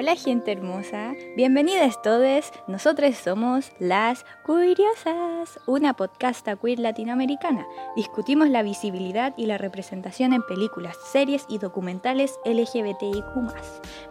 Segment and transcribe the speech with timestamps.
[0.00, 2.52] Hola gente hermosa, bienvenidas todos.
[2.68, 7.66] Nosotros somos Las Curiosas, una podcasta queer latinoamericana.
[7.96, 13.24] Discutimos la visibilidad y la representación en películas, series y documentales LGBTIQ+.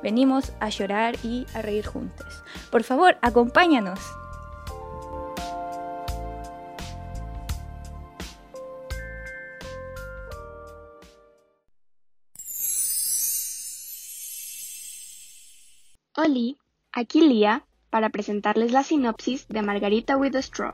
[0.04, 2.44] Venimos a llorar y a reír juntos.
[2.70, 4.02] Por favor, acompáñanos.
[16.28, 16.58] Oli,
[16.92, 20.74] aquí Lía, para presentarles la sinopsis de Margarita with a Straw.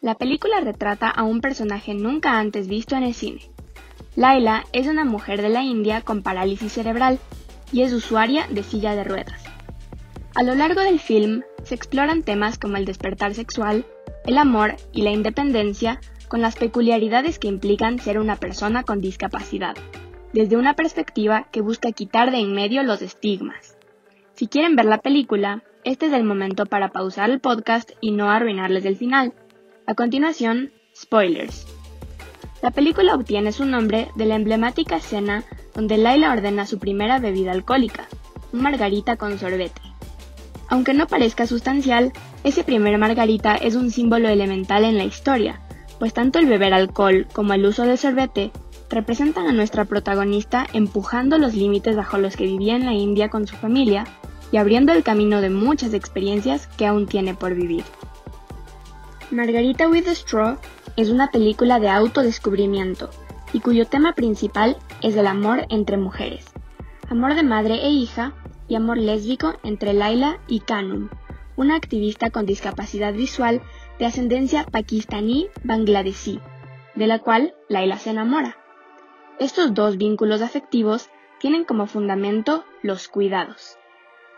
[0.00, 3.42] La película retrata a un personaje nunca antes visto en el cine.
[4.16, 7.20] Laila es una mujer de la India con parálisis cerebral
[7.70, 9.44] y es usuaria de silla de ruedas.
[10.34, 13.86] A lo largo del film se exploran temas como el despertar sexual,
[14.24, 19.76] el amor y la independencia con las peculiaridades que implican ser una persona con discapacidad,
[20.32, 23.75] desde una perspectiva que busca quitar de en medio los estigmas.
[24.36, 28.30] Si quieren ver la película, este es el momento para pausar el podcast y no
[28.30, 29.32] arruinarles el final.
[29.86, 31.66] A continuación, spoilers.
[32.60, 37.52] La película obtiene su nombre de la emblemática escena donde Laila ordena su primera bebida
[37.52, 38.08] alcohólica,
[38.52, 39.80] un margarita con sorbete.
[40.68, 42.12] Aunque no parezca sustancial,
[42.44, 45.62] ese primer margarita es un símbolo elemental en la historia,
[45.98, 48.52] pues tanto el beber alcohol como el uso de sorbete
[48.88, 53.46] representan a nuestra protagonista empujando los límites bajo los que vivía en la India con
[53.46, 54.04] su familia
[54.52, 57.84] y abriendo el camino de muchas experiencias que aún tiene por vivir.
[59.30, 60.56] Margarita with Straw
[60.96, 63.10] es una película de autodescubrimiento
[63.52, 66.46] y cuyo tema principal es el amor entre mujeres,
[67.10, 68.32] amor de madre e hija
[68.68, 71.08] y amor lésbico entre Laila y Kanum,
[71.56, 73.62] una activista con discapacidad visual
[73.98, 76.40] de ascendencia pakistaní-bangladesí,
[76.94, 78.56] de la cual Laila se enamora.
[79.38, 81.10] Estos dos vínculos afectivos
[81.40, 83.76] tienen como fundamento los cuidados.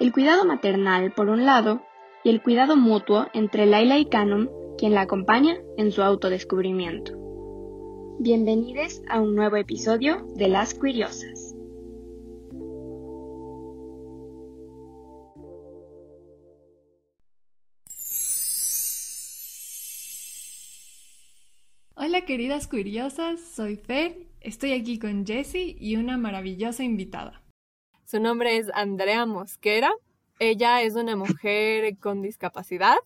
[0.00, 1.82] El cuidado maternal, por un lado,
[2.25, 7.12] y el cuidado mutuo entre Laila y Canon, quien la acompaña en su autodescubrimiento.
[8.19, 11.54] Bienvenidos a un nuevo episodio de Las Curiosas.
[21.94, 27.43] Hola queridas curiosas, soy Fer, estoy aquí con Jessie y una maravillosa invitada.
[28.04, 29.91] Su nombre es Andrea Mosquera.
[30.38, 32.97] Ella es una mujer con discapacidad.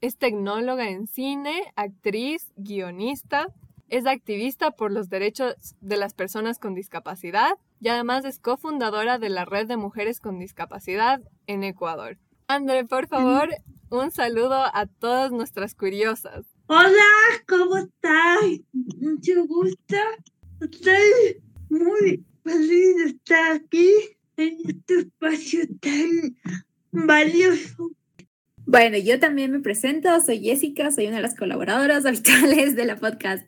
[0.00, 3.48] Es tecnóloga en cine, actriz, guionista.
[3.88, 9.28] Es activista por los derechos de las personas con discapacidad y además es cofundadora de
[9.28, 12.18] la Red de Mujeres con Discapacidad en Ecuador.
[12.46, 13.48] Andrea, por favor,
[13.90, 16.46] un saludo a todas nuestras curiosas.
[16.68, 16.90] Hola,
[17.48, 18.60] ¿cómo estás?
[18.72, 19.96] Mucho gusto.
[20.62, 23.90] Estoy muy feliz de estar aquí
[24.36, 26.36] en este espacio tan
[26.92, 27.90] valioso.
[28.64, 32.96] Bueno, yo también me presento, soy Jessica, soy una de las colaboradoras habituales de la
[32.96, 33.44] podcast.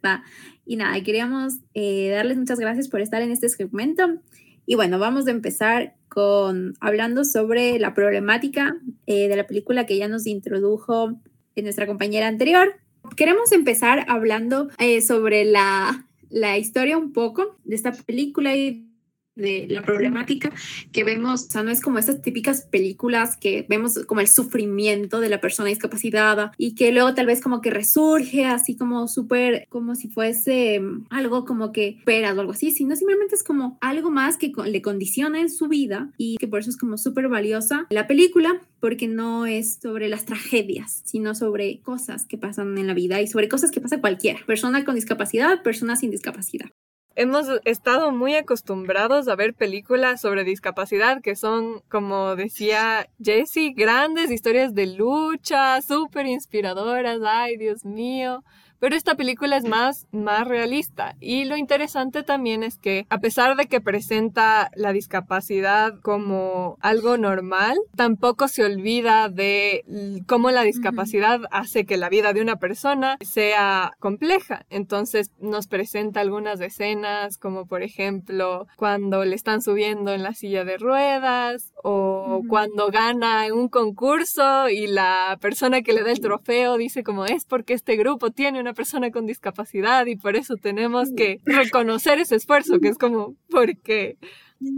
[0.67, 4.19] Y nada, queríamos eh, darles muchas gracias por estar en este segmento.
[4.67, 8.77] Y bueno, vamos a empezar con hablando sobre la problemática
[9.07, 11.21] eh, de la película que ya nos introdujo
[11.55, 12.75] nuestra compañera anterior.
[13.17, 18.89] Queremos empezar hablando eh, sobre la, la historia un poco de esta película y
[19.37, 20.53] de la problemática
[20.93, 25.21] que vemos, o sea, no es como estas típicas películas que vemos como el sufrimiento
[25.21, 29.67] de la persona discapacitada y que luego tal vez como que resurge así como súper,
[29.69, 33.79] como si fuese mm, algo como que esperas o algo así, sino simplemente es como
[33.81, 37.29] algo más que le condiciona en su vida y que por eso es como súper
[37.29, 42.87] valiosa la película porque no es sobre las tragedias, sino sobre cosas que pasan en
[42.87, 46.71] la vida y sobre cosas que pasa cualquiera, persona con discapacidad, persona sin discapacidad
[47.17, 54.31] hemos estado muy acostumbrados a ver películas sobre discapacidad que son, como decía Jessie, grandes
[54.31, 58.43] historias de lucha, súper inspiradoras, ay Dios mío,
[58.79, 61.17] pero esta película es más, más realista.
[61.21, 67.17] Y lo interesante también es que, a pesar de que presenta la discapacidad como algo
[67.17, 69.85] normal, tampoco se olvida de
[70.27, 74.67] cómo la discapacidad hace que la vida de una persona sea compleja.
[74.71, 80.65] Entonces nos presenta algunas escenas, como por ejemplo cuando le están subiendo en la silla
[80.65, 86.77] de ruedas o cuando gana un concurso y la persona que le da el trofeo
[86.77, 91.11] dice como es porque este grupo tiene una persona con discapacidad y por eso tenemos
[91.17, 94.19] que reconocer ese esfuerzo, que es como, ¿por qué?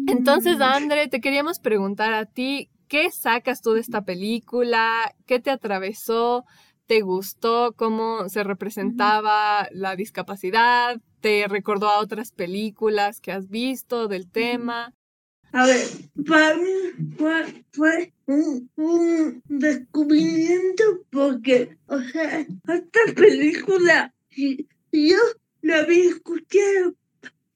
[0.06, 5.14] Entonces, André, te queríamos preguntar a ti, ¿qué sacas tú de esta película?
[5.26, 6.44] ¿Qué te atravesó?
[6.86, 11.00] ¿Te gustó cómo se representaba la discapacidad?
[11.20, 14.94] ¿Te recordó a otras películas que has visto del tema?
[15.52, 15.86] A ver,
[16.26, 24.12] para mí fue, fue un, un descubrimiento porque, o sea, esta película,
[24.92, 25.16] yo
[25.62, 26.94] la había escuchado,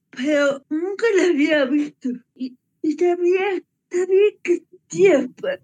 [0.09, 2.09] pero nunca la había visto.
[2.35, 5.61] Y, y sabía, sabía que existía, pero,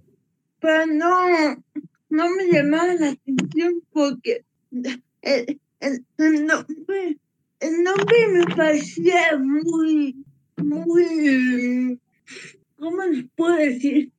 [0.59, 1.63] pero no,
[2.09, 7.17] no me llamaba la atención porque el, el, el nombre,
[7.59, 10.23] el nombre me parecía muy,
[10.57, 11.99] muy,
[12.77, 14.11] ¿cómo les puedo decir?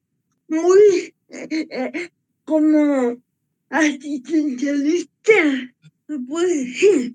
[0.48, 2.10] Muy, eh, eh,
[2.44, 3.16] como
[3.68, 5.32] asistencialista,
[6.06, 7.14] se puede decir.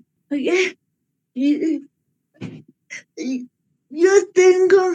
[1.34, 1.82] Y,
[3.90, 4.92] yo tengo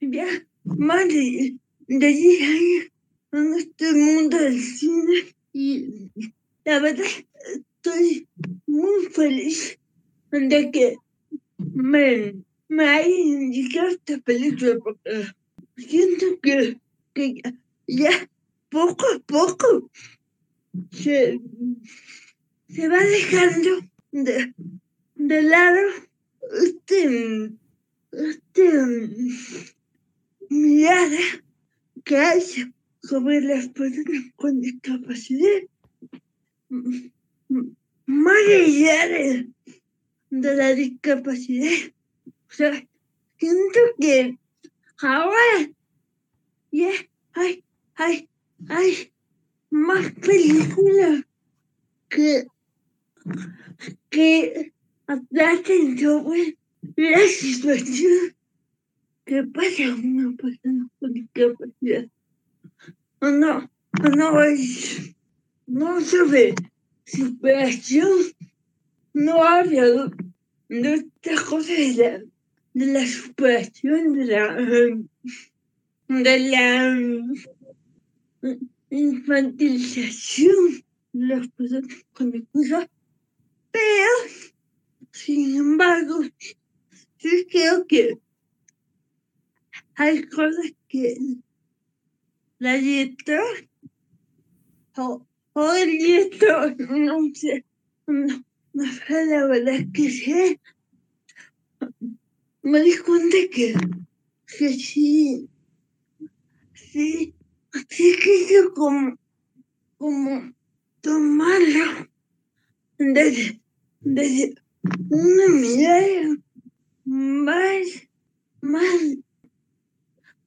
[0.00, 0.26] ya
[0.64, 1.56] más de,
[1.88, 2.92] de 10 años
[3.32, 6.10] en este mundo del cine y
[6.64, 7.06] la verdad
[7.54, 8.26] estoy
[8.66, 9.78] muy feliz
[10.30, 10.96] de que
[11.58, 12.34] me,
[12.68, 15.26] me haya indicado esta película porque
[15.76, 16.78] siento que,
[17.12, 17.42] que
[17.86, 18.28] ya,
[18.68, 19.90] poco a poco
[20.90, 21.40] se,
[22.68, 23.70] se va dejando
[24.12, 24.54] de,
[25.14, 25.80] de lado
[26.62, 27.52] este,
[28.12, 28.72] este
[30.48, 31.18] mirada
[32.04, 32.42] que hay
[33.02, 35.62] sobre las personas con discapacidad.
[38.06, 39.08] Más allá
[40.30, 41.92] de la discapacidad.
[42.56, 42.86] Sea,
[43.36, 44.38] siento que
[44.98, 45.70] ahora
[46.70, 46.90] ya
[47.32, 47.64] hay,
[47.96, 48.28] hay,
[48.68, 49.12] hay
[49.70, 51.24] más películas
[52.08, 52.46] que,
[54.08, 54.72] que
[55.98, 56.56] sobre
[56.94, 58.36] la situación
[59.24, 62.06] que pasa a una persona con discapacidad.
[63.20, 63.68] O no,
[64.00, 65.12] o no es,
[65.66, 66.54] no sobre
[67.04, 68.16] superación,
[69.12, 70.10] no habla de,
[70.68, 72.33] de estas cosas de la,
[72.74, 74.58] de la superación, de la,
[78.90, 82.90] infantilización de las personas con discapacidad.
[83.70, 84.10] Pero,
[85.12, 86.20] sin embargo,
[87.16, 88.18] sí creo que
[89.94, 91.16] hay cosas que
[92.58, 93.44] la directora
[94.96, 97.64] o, o el director, no sé,
[98.06, 100.60] no, no sé la verdad que sé,
[102.64, 103.74] me di cuenta que,
[104.46, 105.48] que sí,
[106.72, 107.34] sí,
[107.90, 109.18] sí quiso como,
[109.98, 110.54] como
[111.02, 112.08] tomarlo
[112.96, 113.60] desde,
[114.00, 114.54] desde
[115.10, 116.36] una mirada
[117.04, 117.86] más,
[118.62, 119.18] más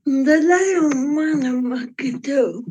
[0.06, 2.64] del lado humano más que todo.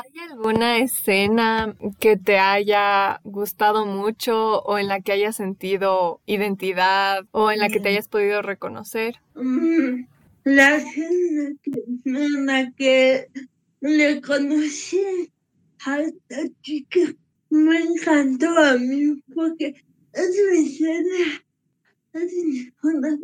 [0.00, 7.26] ¿Hay alguna escena que te haya gustado mucho o en la que hayas sentido identidad
[7.32, 9.16] o en la que te hayas podido reconocer?
[9.34, 10.04] Mm,
[10.44, 11.52] La escena
[12.04, 13.26] en la que
[13.80, 15.02] le conocí
[15.84, 17.00] a esta chica
[17.50, 19.74] me encantó a mí porque
[20.12, 21.44] es una escena,
[22.12, 23.18] es una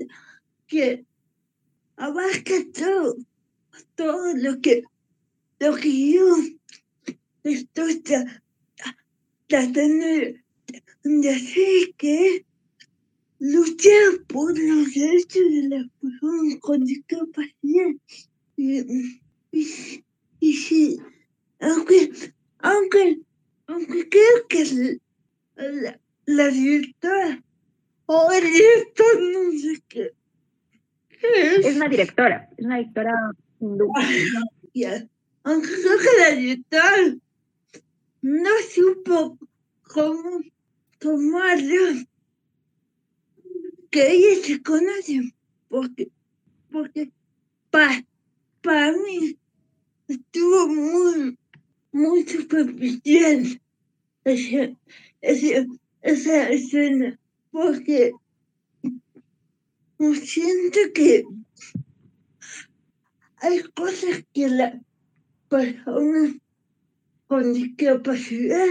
[0.67, 1.07] que
[1.97, 3.17] abarca todo,
[3.95, 4.83] todo lo que,
[5.61, 6.37] lo que yo
[7.45, 8.43] estoy tra-
[9.47, 12.43] tratando de, hacer, que es
[13.39, 17.91] luchar por los derechos de las personas con discapacidad.
[18.57, 19.21] Y,
[19.53, 20.05] y,
[20.41, 20.99] y sí,
[21.61, 22.11] aunque,
[22.59, 23.21] aunque,
[23.67, 24.99] aunque creo que
[25.57, 27.43] la, la directora
[28.07, 30.11] o el director, no sé qué,
[31.09, 33.15] qué es, Es una directora, es una directora
[33.61, 33.89] hindú.
[34.75, 35.09] ya,
[35.45, 37.17] aunque creo que directora
[38.23, 39.39] no supo
[39.83, 40.41] cómo
[40.99, 42.07] tomarlo,
[43.91, 45.35] que ellos se conocen,
[45.69, 46.11] porque,
[46.73, 47.13] porque
[47.71, 48.05] para,
[48.63, 49.39] para mí
[50.09, 51.39] estuvo muy,
[51.93, 53.61] muy superficial
[54.25, 54.75] esa,
[55.21, 55.67] esa,
[56.01, 57.21] esa escena,
[57.51, 58.13] porque
[60.23, 61.25] siento que
[63.37, 64.81] hay cosas que la
[65.49, 66.35] persona
[67.27, 68.67] con discapacidad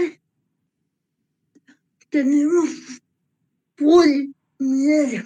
[2.10, 2.70] tenemos
[3.76, 5.24] full miedo.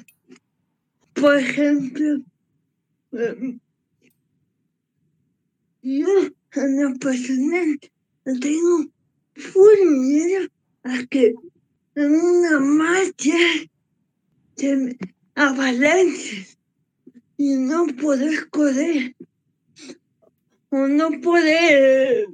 [1.15, 2.23] Por ejemplo,
[3.13, 3.61] em,
[5.83, 6.09] yo
[6.55, 7.79] en lo personal
[8.41, 8.87] tengo
[9.35, 10.49] full miedo
[10.85, 11.35] a que
[11.95, 13.37] en una marcha
[14.57, 14.97] se
[15.35, 16.47] avalanche
[17.37, 19.15] y no poder correr
[20.71, 22.27] o no poder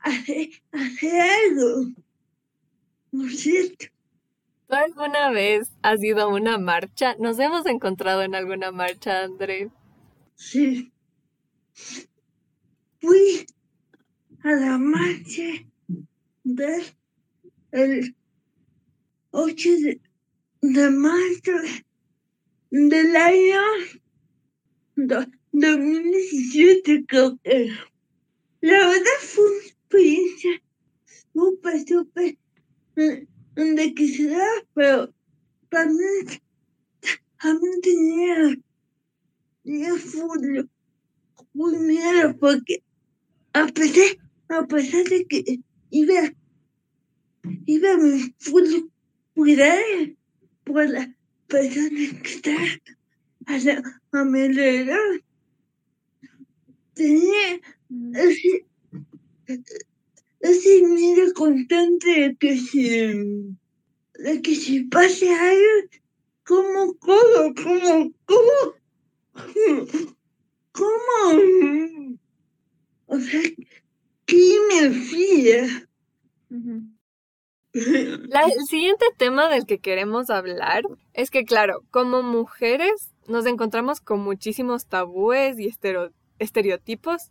[0.00, 1.92] hacer, hacer algo.
[3.12, 3.86] ¿No es cierto?
[4.68, 7.14] ¿Tú alguna vez has ido a una marcha?
[7.18, 9.70] ¿Nos hemos encontrado en alguna marcha, André?
[10.34, 10.92] Sí,
[13.00, 13.46] fui
[14.42, 15.42] a la marcha
[16.44, 16.82] del
[17.72, 18.16] el
[19.30, 20.00] 8 de,
[20.62, 21.52] de marzo
[22.70, 23.60] del año
[24.96, 25.26] do-
[25.60, 27.70] 2017, creo que.
[28.60, 30.62] La verdad fue una experiencia
[31.32, 32.38] súper, súper
[32.96, 35.14] eh, enriquecedora, pero
[35.68, 36.40] también,
[37.40, 38.58] también tenía,
[39.62, 40.66] tenía full,
[41.52, 42.82] full miedo porque
[43.52, 44.16] a pesar,
[44.48, 45.60] a pesar de que
[45.90, 46.32] iba,
[47.64, 48.90] iba a mi full
[49.34, 49.82] cuidar
[50.64, 51.08] por las
[51.46, 51.90] personas
[52.22, 52.80] que estaban
[53.46, 55.22] a, la, a mi alrededor,
[56.96, 57.60] tenía
[58.14, 58.66] ese,
[60.40, 62.88] ese miedo constante de que si,
[64.14, 65.88] de que si pase algo,
[66.44, 68.74] ¿cómo, cómo, cómo, cómo,
[70.72, 72.18] cómo,
[73.06, 73.42] o sea,
[74.24, 75.88] ¿qué me hacía?
[77.72, 84.00] La- el siguiente tema del que queremos hablar es que, claro, como mujeres nos encontramos
[84.00, 87.30] con muchísimos tabúes y estero- estereotipos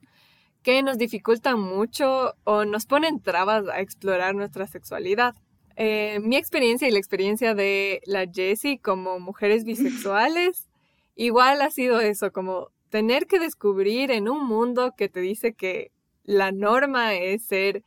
[0.64, 5.36] que nos dificultan mucho o nos ponen trabas a explorar nuestra sexualidad.
[5.76, 10.68] Eh, mi experiencia y la experiencia de la Jessie como mujeres bisexuales,
[11.16, 15.92] igual ha sido eso, como tener que descubrir en un mundo que te dice que
[16.24, 17.84] la norma es ser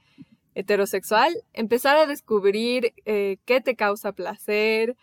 [0.54, 4.96] heterosexual, empezar a descubrir eh, qué te causa placer,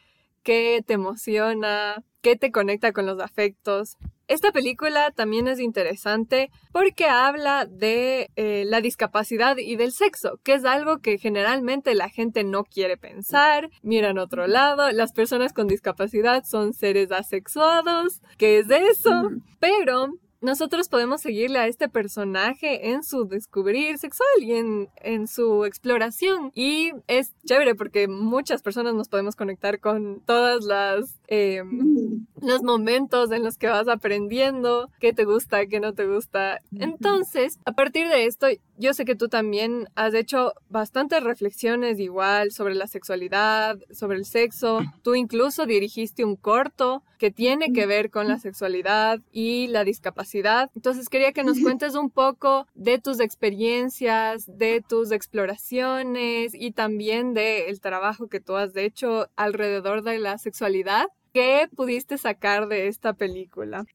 [0.45, 3.97] qué te emociona, qué te conecta con los afectos.
[4.27, 10.53] Esta película también es interesante porque habla de eh, la discapacidad y del sexo, que
[10.53, 15.67] es algo que generalmente la gente no quiere pensar, miran otro lado, las personas con
[15.67, 19.29] discapacidad son seres asexuados, ¿qué es eso?
[19.59, 20.09] Pero
[20.45, 26.51] nosotros podemos seguirle a este personaje en su descubrir sexual y en, en su exploración.
[26.55, 31.19] Y es chévere porque muchas personas nos podemos conectar con todas las...
[31.27, 31.63] eh,
[32.45, 36.61] los momentos en los que vas aprendiendo qué te gusta, qué no te gusta.
[36.77, 42.51] Entonces, a partir de esto, yo sé que tú también has hecho bastantes reflexiones igual
[42.51, 44.79] sobre la sexualidad, sobre el sexo.
[45.03, 50.69] Tú incluso dirigiste un corto que tiene que ver con la sexualidad y la discapacidad.
[50.75, 57.33] Entonces, quería que nos cuentes un poco de tus experiencias, de tus exploraciones y también
[57.33, 61.07] del trabajo que tú has hecho alrededor de la sexualidad.
[61.33, 63.85] ¿Qué pudiste sacar de esta película?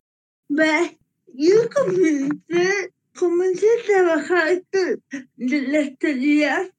[0.50, 0.90] Va,
[1.34, 4.64] yo comencé, comencé a trabajar
[5.36, 6.72] de la estabilidad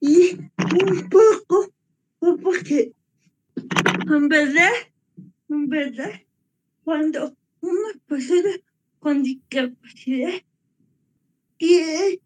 [0.00, 0.38] y
[0.82, 1.70] un poco
[2.42, 2.92] porque
[4.10, 4.72] en verdad,
[5.50, 6.12] en verdad,
[6.84, 8.50] cuando una persona
[8.98, 10.40] con discapacidad
[11.58, 12.20] quiere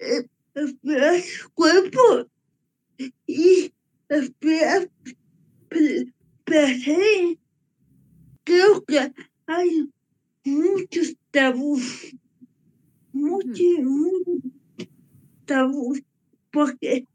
[0.00, 2.28] eh, explorar su cuerpo
[3.26, 3.72] y
[4.08, 4.90] explorar
[5.68, 6.12] pl-
[6.44, 7.38] placer,
[8.44, 9.12] creo que
[9.46, 9.90] hay
[10.44, 12.14] muchos tabús,
[13.16, 14.52] muchos, muchos
[15.46, 16.02] tabús,
[16.52, 17.06] porque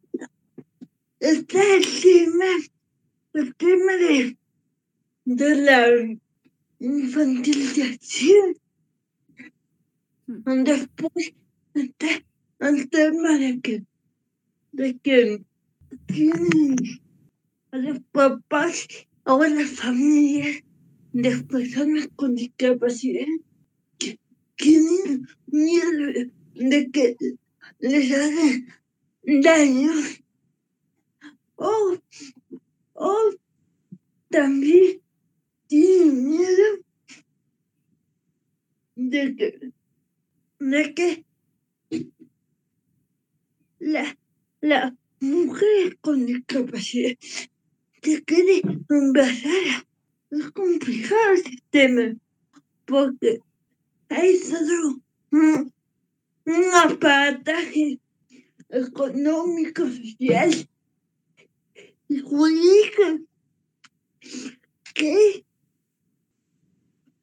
[1.19, 2.45] está el tema,
[3.33, 4.37] el tema de,
[5.25, 6.17] de la
[6.79, 8.55] infantilización,
[10.27, 11.33] después
[11.73, 12.07] está
[12.59, 13.83] el tema de que,
[14.71, 15.43] de que
[16.07, 16.75] tienen
[17.71, 18.87] a los papás
[19.25, 20.63] o a las familias
[21.13, 23.27] de personas con discapacidad
[24.61, 27.17] tienen miedo de que
[27.79, 28.67] les hagan
[29.41, 29.91] daño.
[31.55, 31.97] O,
[32.93, 33.17] o
[34.29, 35.01] también
[35.67, 36.67] tienen miedo
[38.95, 39.71] de que,
[40.59, 41.25] de que
[43.79, 44.17] la,
[44.61, 47.15] la mujer con discapacidad
[48.01, 49.85] se quede embarazada
[50.31, 52.15] es complicado el sistema
[52.85, 53.39] porque
[54.11, 55.01] hay solo
[55.31, 55.73] un,
[56.45, 57.99] un aparataje
[58.69, 60.69] económico, social.
[62.07, 63.25] Y jurídico.
[64.93, 65.45] Que,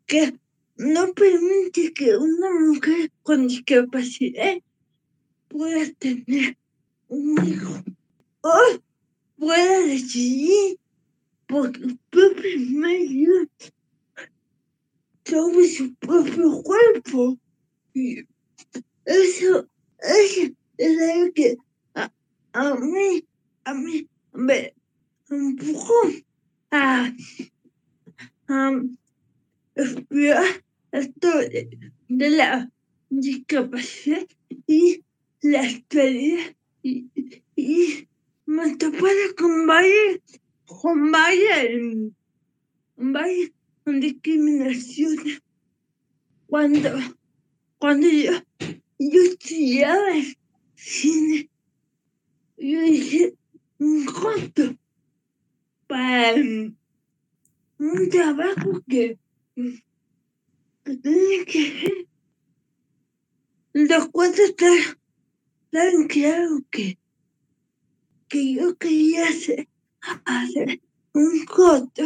[0.07, 0.35] que
[0.77, 4.57] no permite que una mujer con discapacidad
[5.49, 6.57] pueda tener
[7.09, 7.85] un hijo
[8.41, 8.81] o
[9.37, 10.79] pueda decidir
[11.47, 13.49] por sus propios medios
[15.29, 17.39] sobre su propio cuerpo.
[17.95, 18.21] Y
[19.05, 19.69] eso,
[19.99, 21.57] eso es algo que
[21.95, 22.11] a,
[22.53, 23.25] a mí,
[23.65, 24.75] a mí me
[25.31, 25.95] empujó
[26.71, 27.13] a,
[28.49, 28.83] a
[29.75, 32.71] explorar esto de, de la
[33.11, 34.27] discapacidad
[34.67, 35.05] y
[35.43, 36.55] la actualidad.
[36.83, 37.07] Y,
[37.57, 38.09] y
[38.47, 40.21] me topé con varias,
[40.65, 42.13] con varias,
[42.97, 43.51] varias
[43.97, 45.43] discriminaciones
[46.47, 46.91] cuando,
[47.79, 48.33] cuando yo,
[48.99, 50.13] yo estudiaba
[50.75, 51.51] cine.
[52.57, 53.35] Yo hice
[53.79, 54.77] un costo
[55.87, 59.19] para un trabajo que,
[59.55, 62.09] que tenía que hacer.
[63.73, 66.99] Los cuatro estaban claro que,
[68.29, 69.69] que yo quería hacer,
[70.25, 70.81] hacer
[71.13, 72.03] un costo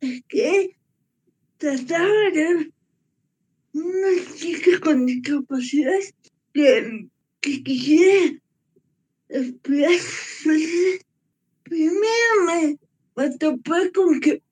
[0.00, 0.76] que
[1.58, 2.72] trataba de
[3.72, 6.00] una chica con discapacidad
[6.52, 7.08] que,
[7.40, 8.38] que quisiera
[9.28, 9.92] estudiar
[11.62, 12.78] Primero me,
[13.14, 14.42] me con que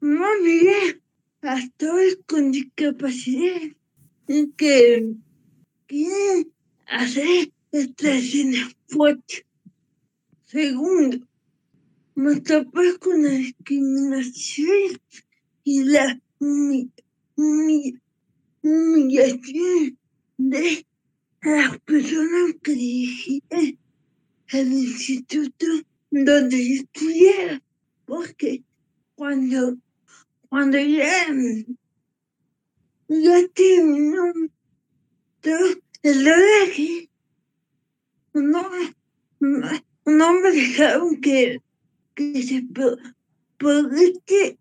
[0.00, 0.98] no había
[1.42, 3.62] actores con discapacidad
[4.28, 5.14] y que
[5.86, 6.52] quieren
[6.86, 9.44] hacer esta escena fuerte.
[10.46, 11.18] Segundo,
[12.16, 15.00] me topé con la discriminación
[15.64, 16.90] y la humi-
[17.36, 18.00] humi-
[18.62, 19.98] humillación
[20.38, 20.86] de
[21.42, 23.78] las personas que dirigían
[24.48, 25.66] el instituto
[26.10, 27.62] donde estudiaba,
[28.06, 28.64] porque
[29.14, 29.76] cuando,
[30.48, 31.26] cuando ya,
[33.08, 34.32] ya terminó
[35.42, 35.66] todo
[36.02, 37.10] el rodaje,
[38.32, 38.70] no,
[39.40, 39.70] no,
[40.06, 41.60] no me dejaron que,
[42.16, 42.66] que se
[43.58, 44.58] publique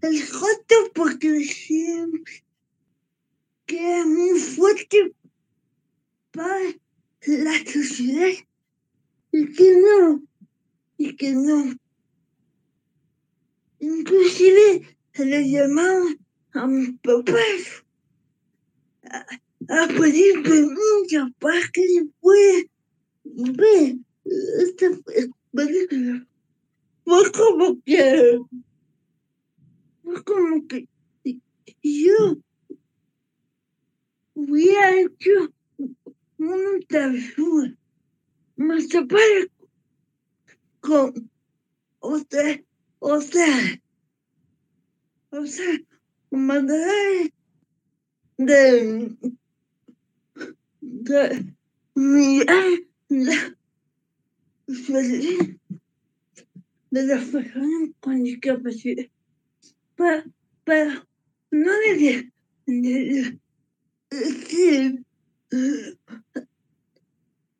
[0.00, 2.10] el foto porque decían
[3.66, 5.14] que era muy fuerte
[6.32, 6.74] para
[7.26, 8.32] la sociedad
[9.32, 10.22] y que no,
[10.96, 11.74] y que no.
[13.78, 16.06] Inclusive le llamaba
[16.54, 17.84] a mis papás
[19.02, 19.26] a,
[19.68, 20.42] a pedir
[21.38, 22.62] para que se pueda
[23.24, 23.96] ver
[24.60, 24.90] esta
[25.52, 26.26] película.
[27.06, 28.40] Fue como que,
[30.02, 30.88] fue como que
[31.80, 32.36] yo
[34.34, 35.54] hubiera hecho
[36.36, 37.76] una travesura.
[38.56, 38.88] Me
[40.80, 41.30] con
[42.00, 42.60] otra,
[42.98, 43.46] otra,
[45.30, 45.78] o sea,
[46.30, 47.30] manera
[48.36, 49.16] de,
[50.80, 51.54] de
[51.94, 52.64] mirar
[53.08, 53.56] la
[56.96, 59.06] de las personas con discapacidad.
[59.96, 60.24] Pero,
[60.64, 60.90] pero
[61.50, 62.30] no de,
[62.66, 63.38] de,
[64.10, 65.04] ese,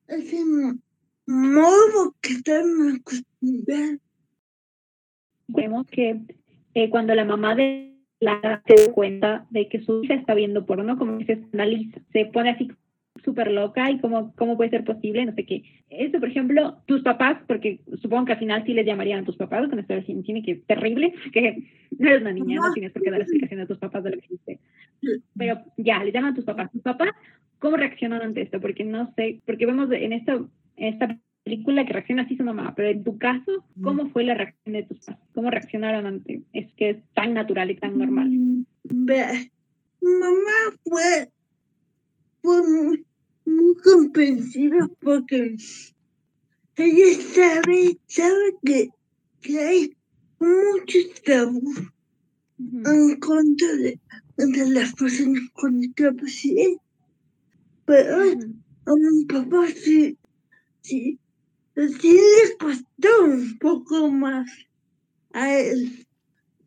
[0.09, 0.45] ese
[1.27, 4.01] modo que estamos acostumbrados.
[5.49, 6.21] Vemos que
[6.75, 10.67] eh, cuando la mamá de Lara se da cuenta de que su hija está viendo
[10.67, 12.69] porno, como que se escandaliza, se pone así
[13.25, 15.63] súper loca y cómo, cómo puede ser posible, no sé qué.
[15.91, 19.37] Eso, por ejemplo, tus papás, porque supongo que al final sí les llamarían a tus
[19.37, 21.65] papás con esta cine que es terrible, que
[21.99, 24.19] no eres una niña, no tienes por qué dar explicación a tus papás de lo
[24.19, 24.61] que hiciste.
[25.37, 26.71] Pero ya, le llaman a tus papás.
[26.73, 27.11] ¿Tus papás
[27.59, 28.61] cómo reaccionan ante esto?
[28.61, 30.49] Porque no sé, porque vemos en esta, en
[30.95, 34.73] esta película que reacciona así su mamá, pero en tu caso, ¿cómo fue la reacción
[34.73, 35.29] de tus papás?
[35.33, 38.31] ¿Cómo reaccionaron ante es que es tan natural y tan normal?
[38.83, 39.51] Ve,
[40.01, 41.29] mamá fue
[42.47, 43.07] muy,
[43.45, 45.57] muy comprensiva porque
[46.77, 48.89] ella sabe, sabe que,
[49.41, 49.97] que hay
[50.39, 51.79] muchos tabús
[52.59, 52.91] Ujú.
[52.91, 54.01] en contra de,
[54.37, 56.73] de las personas con discapacidad.
[57.85, 60.19] Pero a mi papá sí,
[60.83, 61.19] sí,
[61.75, 64.51] sí le costó un poco más
[65.33, 66.07] a él.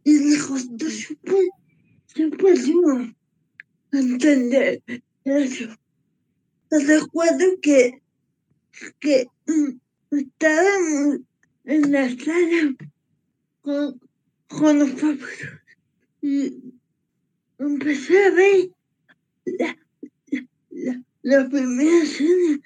[0.04, 1.46] Y le costó súper,
[2.08, 3.14] súper duro
[3.92, 4.82] entender
[6.72, 8.02] Recuerdo que,
[9.00, 11.20] que mm, estábamos
[11.66, 12.76] en la sala
[13.62, 14.00] con,
[14.48, 15.30] con los papás
[16.22, 16.74] y
[17.60, 18.70] empecé a ver
[19.46, 19.78] la,
[20.72, 22.60] la, la primera escena.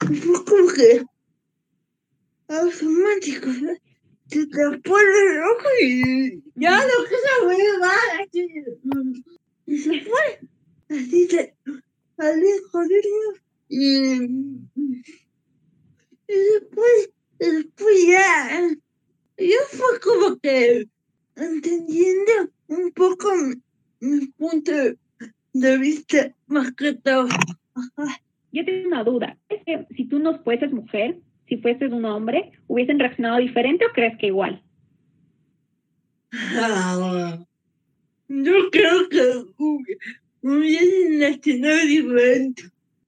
[0.00, 1.04] Fue como que
[2.48, 3.52] automático.
[4.28, 8.28] Se te pone el ojo y ya no quiero ver más.
[9.66, 10.40] Y se fue.
[10.88, 11.54] Así se
[12.20, 14.24] salí corriendo y,
[16.28, 18.60] y después, después ya,
[19.38, 20.86] yo fue como que
[21.36, 22.32] entendiendo
[22.68, 23.54] un poco mi,
[24.06, 24.72] mi punto
[25.52, 27.28] de vista más que todo.
[27.74, 28.20] Ajá.
[28.52, 29.38] Yo tengo una duda.
[29.48, 33.92] ¿Es que si tú no fueses mujer, si fueses un hombre, hubiesen reaccionado diferente o
[33.92, 34.62] crees que igual?
[36.32, 37.38] Ah,
[38.28, 39.44] Yo creo que
[40.42, 42.62] hubi- hubiesen nacionado diferente.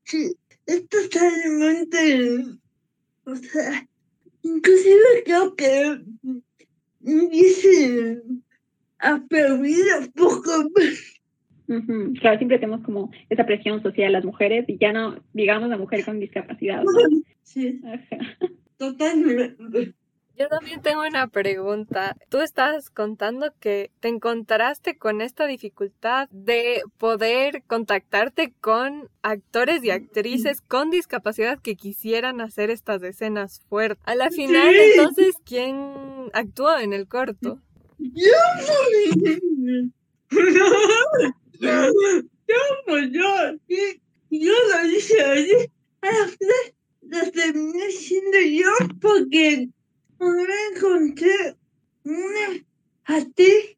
[0.05, 0.33] Sí,
[0.66, 2.45] es totalmente,
[3.25, 3.87] o sea,
[4.42, 6.01] inclusive creo que
[7.01, 8.23] hubiese
[8.99, 11.21] aprendido poco más.
[12.21, 16.05] Claro, siempre tenemos como esa presión social las mujeres y ya no, digamos, la mujer
[16.05, 16.83] con discapacidad.
[16.83, 16.90] ¿no?
[17.42, 17.81] Sí,
[18.77, 19.95] totalmente.
[20.38, 22.16] Yo también tengo una pregunta.
[22.29, 29.90] Tú estás contando que te encontraste con esta dificultad de poder contactarte con actores y
[29.90, 34.03] actrices con discapacidad que quisieran hacer estas escenas fuertes.
[34.07, 34.92] A la final, Sí.
[34.97, 37.61] entonces, ¿quién actuó en el corto?
[37.99, 38.33] Yo.
[41.61, 45.71] No, yo, yo, sí, yo lo dije
[47.03, 49.68] lo terminé siendo yo porque
[50.30, 51.56] no encontré
[52.04, 52.64] una
[53.04, 53.76] actriz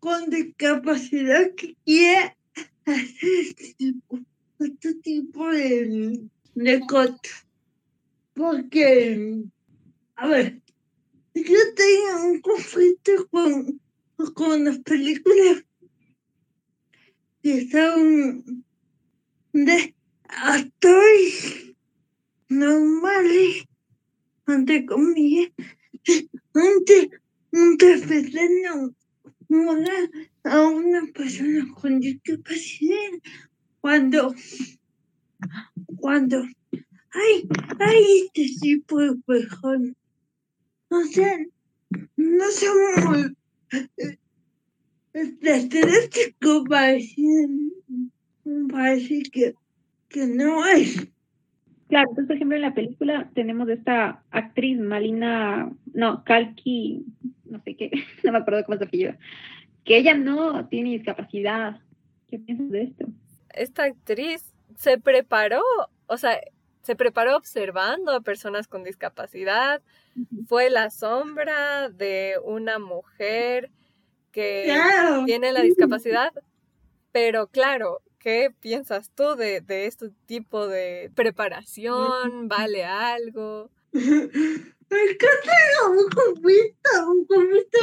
[0.00, 2.36] con discapacidad que quiera
[2.84, 3.94] hacer este
[4.58, 6.20] este tipo de,
[6.54, 7.46] de cosas.
[8.34, 9.44] Porque,
[10.16, 10.60] a ver,
[11.34, 13.80] yo tengo un conflicto con,
[14.34, 15.64] con las películas
[17.42, 18.64] que son
[19.52, 19.94] de
[20.28, 21.74] actores
[22.48, 23.64] normales,
[24.48, 25.50] entre comillas,
[26.54, 27.10] ante-
[27.52, 28.94] interpretando
[29.48, 30.10] una,
[30.44, 33.12] a una persona con discapacidad
[33.80, 34.34] cuando,
[35.96, 36.42] cuando
[37.10, 39.92] hay, hay este tipo de personas.
[40.90, 41.38] O sea,
[42.16, 43.30] no somos
[43.72, 44.18] eh,
[45.14, 47.48] estadístico parece,
[48.70, 49.54] parece que,
[50.08, 51.06] que no es.
[51.88, 57.06] Claro, entonces, por ejemplo, en la película tenemos esta actriz, Malina, no, Kalki,
[57.44, 57.90] no sé qué,
[58.24, 59.18] no me acuerdo cómo se apellida,
[59.84, 61.80] que ella no tiene discapacidad.
[62.28, 63.06] ¿Qué piensas de esto?
[63.54, 65.62] Esta actriz se preparó,
[66.06, 66.38] o sea,
[66.82, 69.82] se preparó observando a personas con discapacidad,
[70.46, 73.70] fue la sombra de una mujer
[74.30, 75.24] que Claro.
[75.24, 76.32] tiene la discapacidad,
[77.12, 82.46] pero claro, ¿qué piensas tú de, de este tipo de preparación?
[82.46, 83.70] ¿Vale algo?
[83.92, 85.56] Me encanta
[85.88, 87.78] un conflicto, un conflicto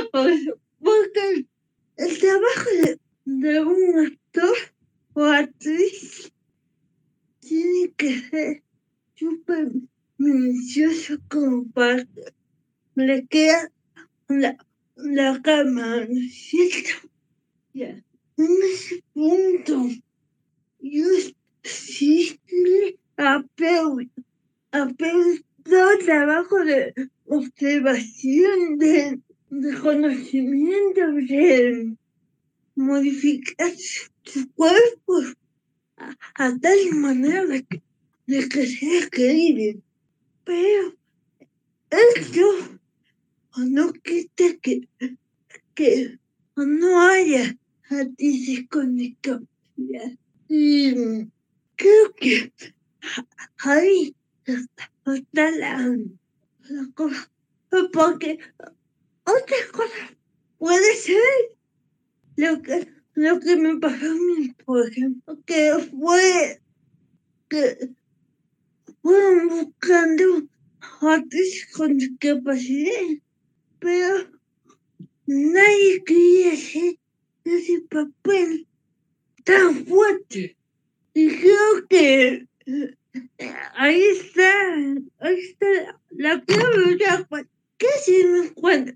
[0.79, 1.47] porque
[1.97, 4.55] el trabajo de, de un actor
[5.15, 6.31] o actriz
[7.39, 8.63] tiene que ser
[9.15, 9.71] súper
[10.19, 12.33] minucioso como para que
[12.93, 13.71] le quede
[14.27, 14.57] la,
[14.95, 17.09] la cámara, ¿no es cierto?
[17.73, 17.99] Ya,
[18.37, 19.89] en ese punto,
[21.63, 22.39] sí
[25.65, 26.93] el trabajo de
[27.25, 29.19] observación, de,
[29.81, 31.95] conocimiento, de
[32.75, 35.21] modificar su, su cuerpo
[35.97, 37.81] a, a tal manera de que,
[38.27, 39.79] de que sea creíble.
[40.43, 40.95] Pero
[41.89, 42.79] esto
[43.57, 44.87] no quita que,
[45.73, 46.19] que
[46.55, 47.57] no haya
[47.89, 50.17] artistas con discapacidad.
[50.57, 50.95] Y
[51.75, 52.53] creo que
[53.57, 54.15] ahí
[54.45, 55.97] está, la
[56.93, 57.29] cosa.
[57.91, 58.39] Porque
[59.25, 60.17] otra cosa
[60.57, 61.19] puede ser
[62.37, 66.61] lo que, lo que me pasó a mí, por ejemplo, que fue
[67.49, 67.89] que
[69.01, 70.47] fueron buscando
[71.01, 73.21] artistas con discapacidad,
[73.79, 74.31] pero
[75.25, 76.97] nadie quería hacer
[77.43, 78.65] ese papel
[79.45, 80.57] tan fuerte.
[81.13, 82.95] Y creo que eh,
[83.75, 84.73] ahí está,
[85.19, 86.97] ahí está la clave,
[87.77, 88.91] ¿qué hacemos cuando,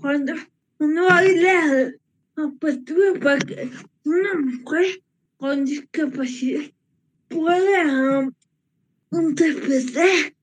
[0.00, 0.34] cuando
[0.78, 1.92] no hay la
[2.36, 3.70] apertura para que
[4.04, 5.02] una mujer
[5.36, 6.70] con discapacidad
[7.28, 8.32] pueda um,
[9.10, 10.34] interpretar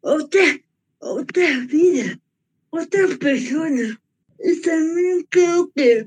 [0.00, 0.60] otra,
[0.98, 2.18] otra vida,
[2.70, 4.00] otra persona?
[4.42, 6.06] Y también creo que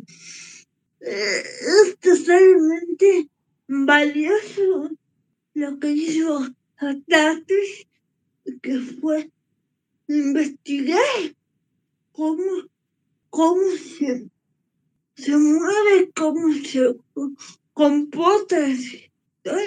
[1.03, 1.43] eh,
[1.85, 3.29] es totalmente
[3.67, 4.91] valioso
[5.55, 7.87] lo que hizo Atatis,
[8.61, 9.31] que fue
[10.07, 11.35] investigar
[12.11, 12.43] cómo,
[13.29, 14.29] cómo se,
[15.15, 17.33] se mueve, cómo se co-
[17.73, 18.57] comporta.
[19.45, 19.57] A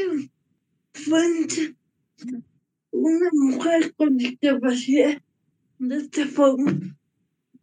[2.92, 5.22] una mujer con discapacidad
[5.78, 6.72] de esta forma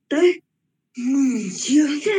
[0.07, 0.25] tan
[0.95, 2.11] minuciosa.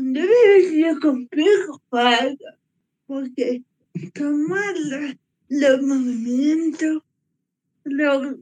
[0.00, 2.32] Debe sido complejo para
[3.08, 3.64] porque
[4.14, 4.74] tomar
[5.48, 7.02] los movimientos,
[7.82, 8.36] los,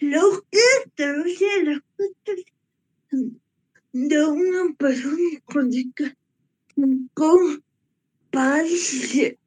[0.00, 3.32] los gestos, o sea, los gestos
[3.92, 5.70] de una persona con
[7.12, 7.62] con
[8.30, 9.38] parece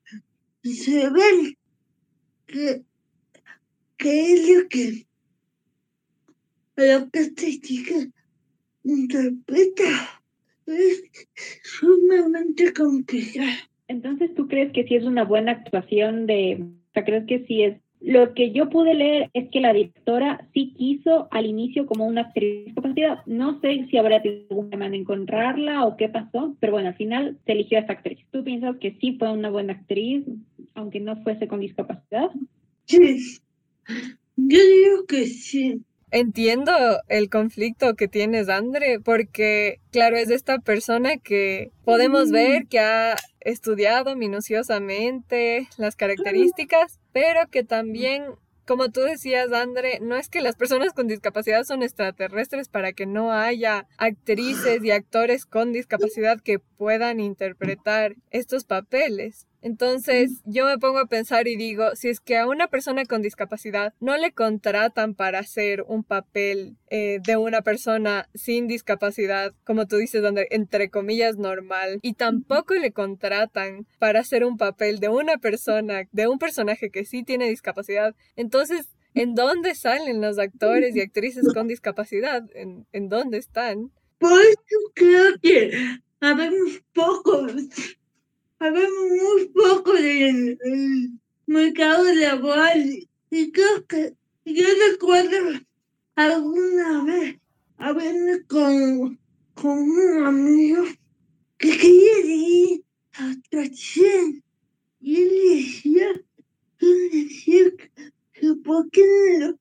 [0.64, 1.58] se ve
[2.46, 2.86] que,
[3.98, 5.08] que es lo que
[6.76, 7.96] lo que esta chica
[8.84, 10.21] interpreta
[10.72, 11.04] es
[11.64, 13.50] sumamente complicado.
[13.88, 17.64] Entonces, ¿tú crees que sí es una buena actuación de, o sea, crees que sí
[17.64, 22.08] es lo que yo pude leer es que la directora sí quiso al inicio como
[22.08, 23.20] una actriz discapacidad.
[23.28, 27.38] No sé si habrá tenido problema en encontrarla o qué pasó, pero bueno, al final
[27.46, 28.18] se eligió a esta actriz.
[28.32, 30.26] ¿Tú piensas que sí fue una buena actriz,
[30.74, 32.32] aunque no fuese con discapacidad?
[32.86, 33.38] Sí,
[34.36, 35.82] yo digo que sí.
[36.12, 36.74] Entiendo
[37.08, 43.16] el conflicto que tienes, Andre, porque, claro, es esta persona que podemos ver que ha
[43.40, 48.26] estudiado minuciosamente las características, pero que también
[48.72, 53.06] como tú decías, Andre, no es que las personas con discapacidad son extraterrestres para que
[53.06, 59.48] no haya actrices y actores con discapacidad que puedan interpretar estos papeles.
[59.62, 63.22] Entonces yo me pongo a pensar y digo, si es que a una persona con
[63.22, 69.88] discapacidad no le contratan para hacer un papel eh, de una persona sin discapacidad, como
[69.88, 75.10] tú dices, donde entre comillas normal, y tampoco le contratan para hacer un papel de
[75.10, 80.96] una persona, de un personaje que sí tiene discapacidad, entonces ¿En dónde salen los actores
[80.96, 82.44] y actrices con discapacidad?
[82.56, 83.92] ¿En, en dónde están?
[84.20, 85.72] Pues yo creo que
[86.22, 87.52] habemos pocos
[88.64, 95.60] Habemos muy poco del mercado laboral y creo que yo recuerdo
[96.14, 97.40] alguna vez
[97.78, 99.20] hablando con,
[99.56, 100.84] con un amigo
[101.58, 104.44] que quería ir a actuación
[105.00, 106.12] y él decía,
[106.82, 107.64] él decía
[108.32, 109.02] que, por qué
[109.40, 109.60] no lo,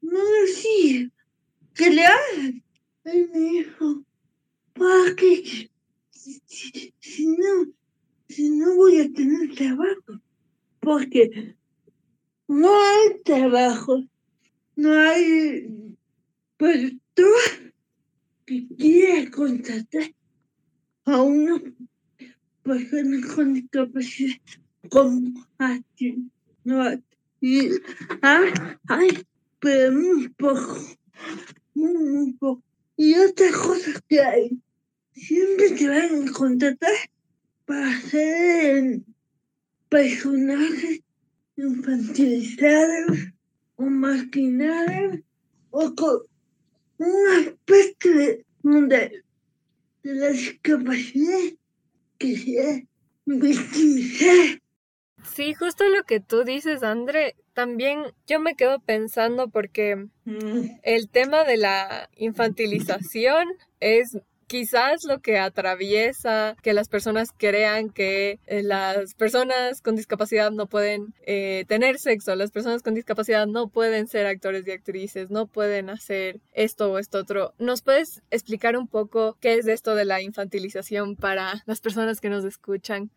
[0.00, 1.10] no lo
[1.74, 2.64] que le hagan.
[3.04, 4.02] Él me dijo,
[4.72, 5.70] ¿para qué?
[6.12, 7.79] Si no,
[8.30, 10.20] si no voy a tener trabajo,
[10.78, 11.56] porque
[12.46, 14.04] no hay trabajo,
[14.76, 15.96] no hay
[16.56, 17.72] productor
[18.46, 20.14] que quiera contratar
[21.06, 21.60] a una
[22.62, 24.36] persona con discapacidad
[24.88, 26.30] como a ti.
[26.62, 26.84] No,
[27.40, 27.70] y
[28.22, 28.52] hay,
[28.86, 29.26] hay,
[29.58, 30.78] pero muy poco,
[31.74, 32.62] muy, muy poco.
[32.96, 34.62] Y otras cosas que hay,
[35.14, 36.94] siempre te van a contratar
[37.70, 39.00] para hacer
[39.88, 41.02] personajes
[41.56, 43.16] infantilizados
[43.76, 45.20] o maquinados
[45.70, 46.22] o con
[46.98, 49.22] un aspecto de, de,
[50.02, 51.38] de la discapacidad
[52.18, 52.82] que sea
[53.24, 54.60] victimizar.
[55.32, 61.08] Sí, justo lo que tú dices, André, también yo me quedo pensando porque Mm, el
[61.08, 63.48] tema de la infantilización
[63.80, 64.16] es
[64.50, 70.66] quizás lo que atraviesa que las personas crean que eh, las personas con discapacidad no
[70.66, 75.46] pueden eh, tener sexo, las personas con discapacidad no pueden ser actores y actrices, no
[75.46, 77.54] pueden hacer esto o esto otro.
[77.60, 82.28] ¿Nos puedes explicar un poco qué es esto de la infantilización para las personas que
[82.28, 83.12] nos escuchan?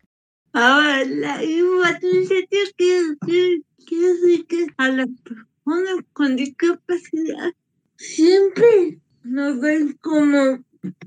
[0.52, 7.54] Ahora, la infantilización quiere decir, quiere decir que a las personas con discapacidad
[7.96, 10.62] siempre nos ven como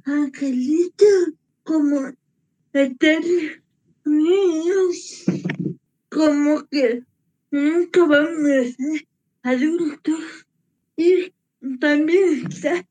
[0.06, 2.14] angelitos, como
[2.74, 3.62] eternos
[4.06, 5.26] niños,
[6.10, 7.04] como que
[7.52, 9.08] nunca vamos a ser
[9.44, 10.48] adultos.
[10.96, 11.34] Y
[11.80, 12.86] también está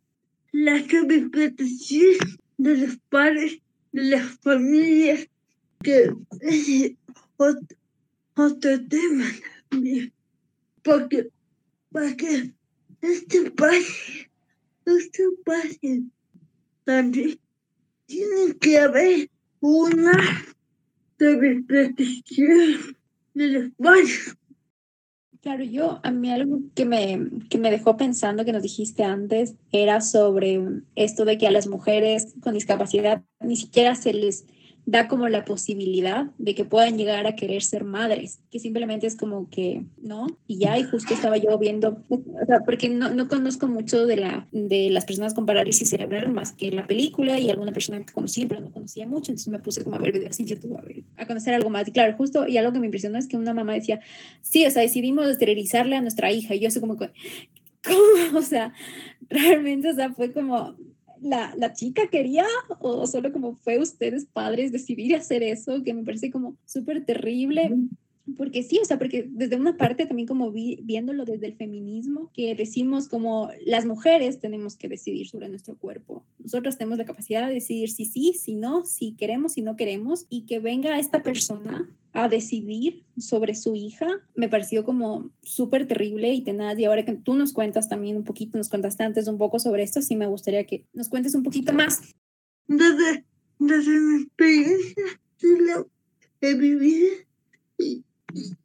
[0.53, 2.16] la sobreprotección
[2.59, 3.61] de los padres,
[3.92, 5.29] de las familias,
[5.83, 6.92] que es
[7.37, 7.77] otro,
[8.35, 9.27] otro tema
[9.68, 10.12] también.
[10.83, 11.29] Porque
[11.90, 12.14] para
[13.03, 14.31] esto pase,
[14.85, 16.03] esto pase,
[16.87, 17.38] también
[18.07, 19.29] tiene que haber
[19.61, 20.44] una
[21.18, 22.96] sobreprotección
[23.35, 24.37] de los padres.
[25.42, 27.20] Claro, yo, a mí algo que me,
[27.51, 30.61] que me dejó pensando que nos dijiste antes era sobre
[30.94, 34.44] esto de que a las mujeres con discapacidad ni siquiera se les
[34.87, 39.16] da como la posibilidad de que puedan llegar a querer ser madres, que simplemente es
[39.16, 40.29] como que, ¿no?
[40.46, 44.16] Y ya, y justo estaba yo viendo, o sea, porque no, no conozco mucho de,
[44.16, 48.12] la, de las personas con parálisis cerebral más que la película y alguna persona que
[48.12, 50.83] conocí, pero no conocía mucho, entonces me puse como a ver videos en YouTube, a,
[50.83, 51.88] ver, a conocer algo más.
[51.88, 53.99] Y claro, justo, y algo que me impresionó es que una mamá decía,
[54.40, 57.11] sí, o sea, decidimos esterilizarle a nuestra hija, y yo así como, ¿cómo?
[58.38, 58.72] O sea,
[59.29, 60.77] realmente, o sea, fue como,
[61.27, 62.47] la, la, chica quería
[62.81, 67.75] o solo como fue ustedes padres decidir hacer eso, que me parece como súper terrible.
[68.37, 72.31] Porque sí, o sea, porque desde una parte también como vi, viéndolo desde el feminismo,
[72.35, 76.25] que decimos como las mujeres tenemos que decidir sobre nuestro cuerpo.
[76.41, 80.27] Nosotros tenemos la capacidad de decidir si sí, si no, si queremos, si no queremos,
[80.29, 86.33] y que venga esta persona a decidir sobre su hija, me pareció como súper terrible
[86.33, 86.79] y tenaz.
[86.79, 89.83] Y ahora que tú nos cuentas también un poquito, nos contaste antes un poco sobre
[89.83, 92.01] esto, sí me gustaría que nos cuentes un poquito más.
[92.67, 93.25] Desde,
[93.59, 95.05] desde mi experiencia,
[95.37, 95.91] sí lo
[96.41, 97.17] he vivido
[97.79, 98.03] y,
[98.33, 98.57] y,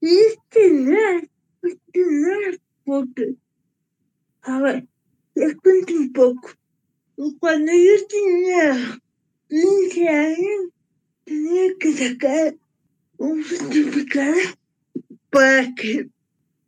[0.00, 1.24] y es tenaz,
[1.62, 3.34] es tenaz porque,
[4.42, 4.86] a ver,
[5.34, 6.50] les cuento un poco.
[7.40, 9.00] Cuando yo tenía
[9.48, 10.70] 15 años,
[11.24, 12.56] tenía que sacar
[13.18, 14.36] un certificado
[15.30, 16.08] para que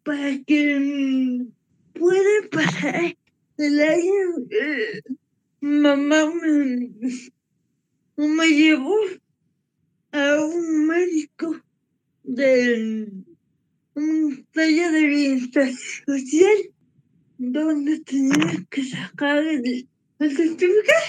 [0.03, 1.53] para que mm,
[1.99, 3.17] pueda pasar
[3.59, 5.03] el año eh,
[5.61, 6.91] mamá me,
[8.17, 8.97] me llevó
[10.13, 11.61] a un médico
[12.23, 13.09] de
[13.95, 15.71] un taller de bienestar
[16.07, 16.57] social
[17.37, 21.05] donde tenía que sacar el, el certificado.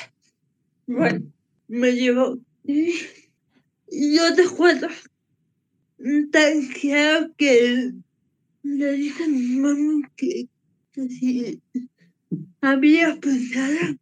[0.88, 1.32] Bueno,
[1.68, 2.94] me llevó y,
[3.88, 4.88] y yo te cuento
[6.32, 7.92] tan claro que
[8.64, 10.48] le dije a mi mamá que,
[10.92, 11.62] que si
[12.62, 13.98] había pensado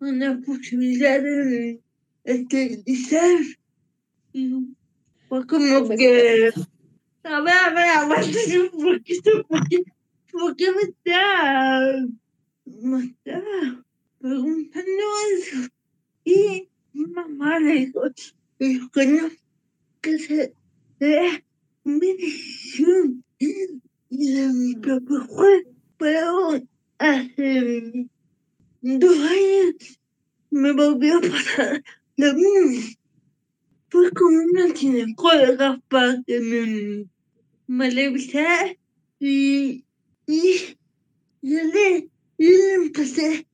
[0.00, 1.80] una posibilidad de
[2.24, 3.40] esterilizar.
[4.32, 4.74] Y
[5.28, 6.50] fue como que,
[7.24, 9.82] a ver, a ver, aguántese un poquito, porque,
[10.30, 12.08] ¿por qué me está,
[12.64, 13.42] me está
[14.20, 15.02] preguntando
[15.36, 15.68] eso?
[16.24, 18.02] Y mi mamá le dijo,
[18.58, 19.28] dijo que no,
[20.00, 20.57] que se
[21.84, 25.70] decisión y de mi propio juego.
[25.98, 26.60] Pero
[26.98, 28.08] hace
[28.82, 29.98] dos años
[30.50, 31.82] me volvió a pasar
[32.16, 32.96] lo mismo.
[33.90, 37.06] Fue como una ginecóloga para que me,
[37.66, 38.76] me revisara
[39.18, 39.84] y,
[40.26, 40.76] y
[41.42, 42.08] yo le,
[42.38, 43.46] yo le empecé,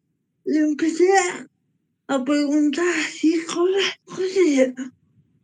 [0.44, 1.46] le empecé a,
[2.14, 4.74] a preguntar así cosas, cosas de,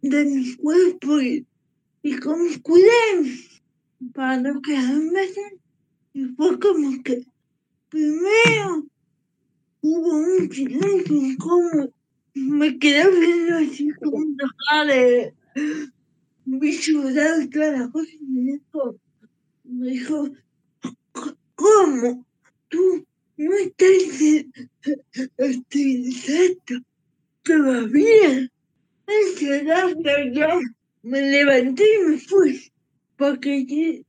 [0.03, 1.47] de mi cuerpo y,
[2.03, 3.39] y cómo cuidé
[4.15, 5.41] para quedarme así.
[6.13, 7.27] Y fue como que
[7.89, 8.87] primero
[9.83, 11.93] hubo un silencio incómodo.
[12.35, 15.35] Me quedé viendo así como dejaba de
[16.45, 18.97] visualizar todas las cosas y me dijo,
[19.65, 20.31] me dijo,
[21.55, 22.27] ¿cómo?
[22.69, 23.05] Tú
[23.37, 23.93] no estás
[25.37, 26.85] esterilizando
[27.43, 28.51] todavía.
[29.65, 30.47] Dato yo
[31.03, 32.73] me levanté y me fui.
[33.17, 34.05] Porque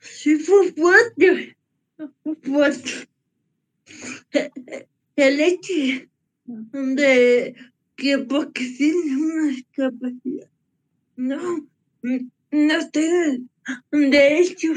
[0.00, 1.56] si fue fuerte,
[2.22, 3.08] fue fuerte.
[5.16, 6.08] El hecho
[6.44, 7.54] de
[7.96, 10.50] que porque tienes una discapacidad,
[11.16, 11.66] no,
[12.50, 13.40] no tengas
[13.90, 14.72] derecho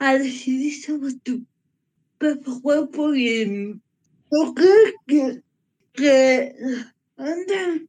[0.00, 1.44] a decidir sobre tu
[2.18, 3.80] propio cuerpo y
[4.30, 5.42] yo creo que,
[5.92, 6.54] que
[7.16, 7.88] andan,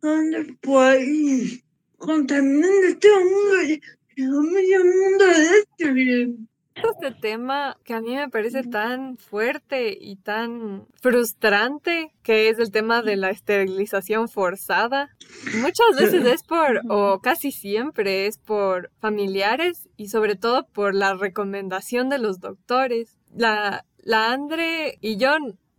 [0.00, 1.62] andan por ahí
[1.96, 5.96] contaminando todo el mundo, todo medio mundo de esto.
[5.98, 12.58] y- Este tema que a mí me parece tan fuerte y tan frustrante, que es
[12.58, 15.08] el tema de la esterilización forzada.
[15.54, 21.14] Muchas veces es por, o casi siempre es por familiares y sobre todo por la
[21.14, 23.16] recomendación de los doctores.
[23.34, 25.30] La, la Andre y yo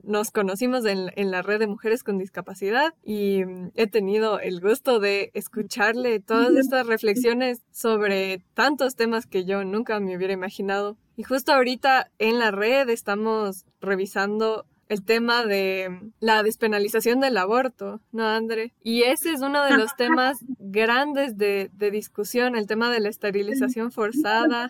[0.04, 4.62] nos conocimos en, en la red de mujeres con discapacidad y mm, he tenido el
[4.62, 10.98] gusto de escucharle todas estas reflexiones sobre tantos temas que yo nunca me hubiera imaginado.
[11.16, 18.02] Y justo ahorita en la red estamos revisando el tema de la despenalización del aborto,
[18.12, 18.74] ¿no, Andre?
[18.84, 23.10] Y ese es uno de los temas grandes de, de discusión, el tema de la
[23.10, 24.70] esterilización forzada,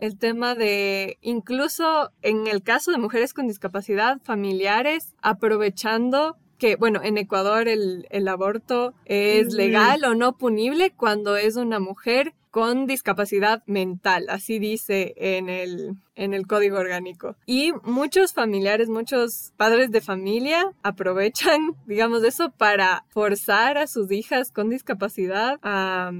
[0.00, 7.00] el tema de incluso en el caso de mujeres con discapacidad, familiares aprovechando que, bueno,
[7.02, 12.86] en Ecuador el, el aborto es legal o no punible cuando es una mujer con
[12.86, 17.36] discapacidad mental, así dice en el, en el código orgánico.
[17.44, 24.52] Y muchos familiares, muchos padres de familia aprovechan, digamos, eso para forzar a sus hijas
[24.52, 26.12] con discapacidad a-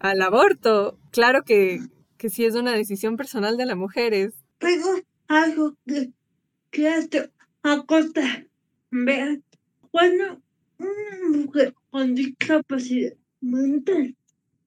[0.00, 0.98] al aborto.
[1.12, 1.78] Claro que,
[2.16, 4.82] que sí es una decisión personal de la mujer, es Pero
[5.28, 6.10] algo que,
[6.72, 7.30] que hace
[7.62, 8.48] acotar.
[8.90, 9.44] Vean,
[9.92, 10.42] cuando
[10.78, 14.16] una mujer con discapacidad mental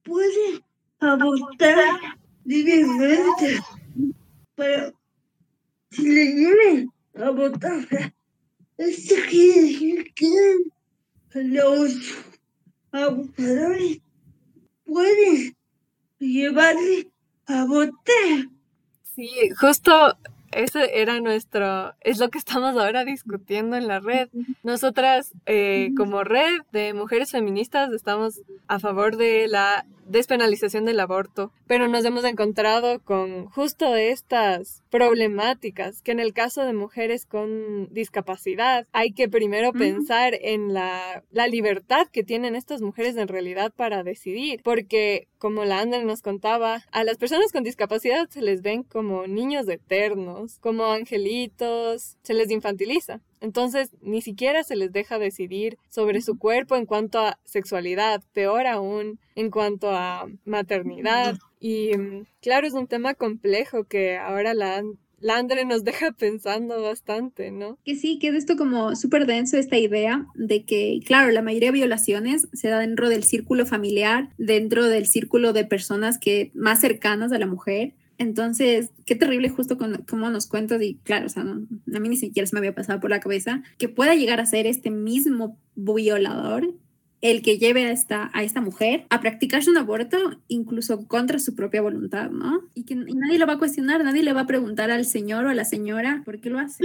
[0.04, 0.62] puede
[1.00, 1.78] abortar
[2.44, 3.60] libremente,
[4.54, 4.92] pero
[5.90, 7.86] si le lleven a abortar,
[8.76, 10.56] eso quiere decir que
[11.34, 11.94] los
[12.92, 14.00] abortadores
[14.84, 15.56] pueden
[16.18, 17.10] llevarle
[17.46, 18.48] a votar.
[19.14, 20.16] Sí, justo
[20.52, 24.28] eso era nuestro, es lo que estamos ahora discutiendo en la red.
[24.62, 31.52] Nosotras, eh, como red de mujeres feministas, estamos a favor de la despenalización del aborto,
[31.66, 37.92] pero nos hemos encontrado con justo estas problemáticas que en el caso de mujeres con
[37.92, 43.72] discapacidad hay que primero pensar en la, la libertad que tienen estas mujeres en realidad
[43.74, 48.62] para decidir, porque como la Andrea nos contaba, a las personas con discapacidad se les
[48.62, 53.20] ven como niños eternos, como angelitos, se les infantiliza.
[53.40, 58.66] Entonces, ni siquiera se les deja decidir sobre su cuerpo en cuanto a sexualidad, peor
[58.66, 61.36] aún en cuanto a maternidad.
[61.60, 64.82] Y mm, claro, es un tema complejo que ahora la,
[65.20, 67.78] la Andre nos deja pensando bastante, ¿no?
[67.84, 71.68] Que sí, que es esto como súper denso esta idea de que, claro, la mayoría
[71.68, 76.80] de violaciones se da dentro del círculo familiar, dentro del círculo de personas que más
[76.80, 77.94] cercanas a la mujer.
[78.18, 82.16] Entonces, qué terrible justo con cómo nos cuentas y claro, o sea, a mí ni
[82.16, 85.56] siquiera se me había pasado por la cabeza que pueda llegar a ser este mismo
[85.76, 86.74] violador
[87.20, 90.16] el que lleve a esta, a esta mujer a practicarse un aborto
[90.46, 92.62] incluso contra su propia voluntad, ¿no?
[92.74, 95.48] Y que nadie lo va a cuestionar, nadie le va a preguntar al señor o
[95.48, 96.84] a la señora por qué lo hace.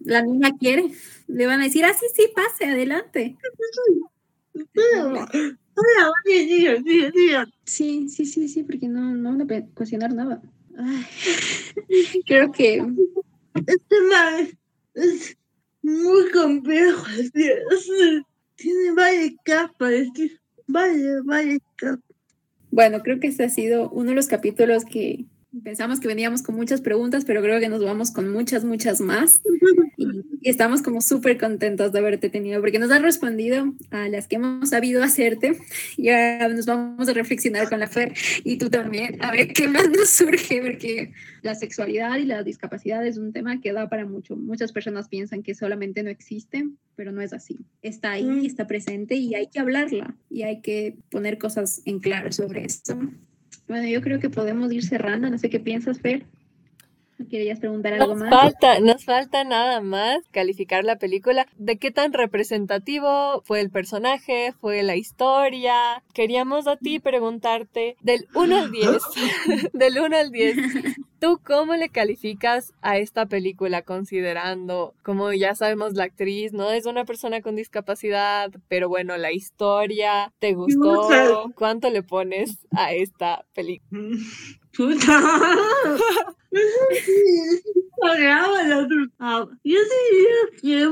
[0.00, 0.90] La niña quiere,
[1.28, 3.36] le van a decir, ah, sí, sí, pase, adelante.
[4.54, 4.60] Sí,
[5.32, 5.56] sí,
[7.64, 10.42] sí, sí, porque no, no van a cuestionar nada.
[12.26, 12.84] creo que...
[13.54, 14.48] Este tema
[14.94, 15.36] es
[15.82, 17.04] muy complejo,
[18.56, 19.92] tiene varias capas,
[20.66, 22.00] varias capas.
[22.70, 25.26] Bueno, creo que este ha sido uno de los capítulos que
[25.62, 29.40] pensamos que veníamos con muchas preguntas, pero creo que nos vamos con muchas, muchas más.
[29.96, 34.36] Y, estamos como súper contentos de haberte tenido, porque nos has respondido a las que
[34.36, 35.56] hemos sabido hacerte.
[35.96, 39.68] Y ahora nos vamos a reflexionar con la Fer y tú también, a ver qué
[39.68, 44.04] más nos surge, porque la sexualidad y la discapacidad es un tema que da para
[44.04, 44.34] mucho.
[44.34, 47.58] Muchas personas piensan que solamente no existe, pero no es así.
[47.82, 48.46] Está ahí, mm.
[48.46, 52.98] está presente y hay que hablarla y hay que poner cosas en claro sobre esto.
[53.72, 55.30] Bueno, yo creo que podemos ir cerrando.
[55.30, 56.26] No sé qué piensas, Fer.
[57.30, 58.28] ¿Querías preguntar algo nos más?
[58.28, 61.46] Falta, nos falta nada más calificar la película.
[61.56, 64.52] ¿De qué tan representativo fue el personaje?
[64.60, 66.02] ¿Fue la historia?
[66.12, 68.88] Queríamos a ti preguntarte del 1 al 10.
[69.72, 70.56] del 1 al 10.
[71.22, 76.84] ¿Tú cómo le calificas a esta película considerando, como ya sabemos, la actriz no es
[76.84, 81.52] una persona con discapacidad, pero bueno, la historia, ¿te gustó?
[81.54, 84.02] ¿Cuánto le pones a esta película?
[89.62, 90.88] Yo diría que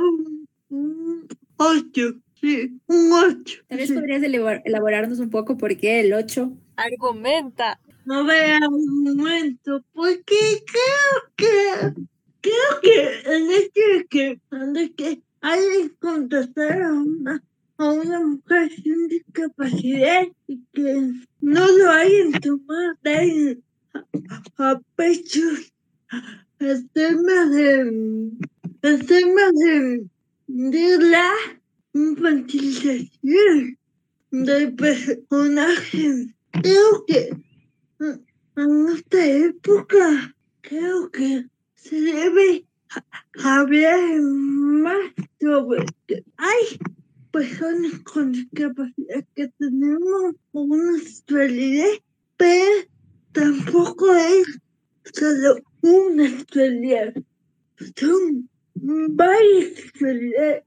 [0.68, 1.26] un
[1.56, 2.14] 8.
[2.40, 3.64] Sí, un 8.
[3.66, 6.52] Tal vez podrías elaborarnos un poco por qué el 8.
[6.76, 7.80] Argumenta.
[8.10, 10.34] No vea un momento, porque
[10.66, 11.94] creo que
[12.40, 17.40] creo que el hecho de que, de que hay que contratar a una,
[17.76, 22.96] a una mujer sin discapacidad y que no lo hayan tomado
[24.58, 25.46] a pecho
[26.58, 28.32] el tema de
[28.82, 30.04] el tema de,
[30.48, 31.30] de la
[31.94, 33.78] infantilización
[34.32, 36.34] del personaje.
[36.50, 37.49] Creo que
[38.00, 42.66] en esta época creo que se debe
[43.44, 46.78] hablar más sobre que hay
[47.30, 51.90] personas con discapacidad que tenemos una sexualidad
[52.40, 52.86] pero
[53.32, 54.46] tampoco es
[55.12, 57.12] solo una actualidad,
[57.96, 60.64] son varias actualidades.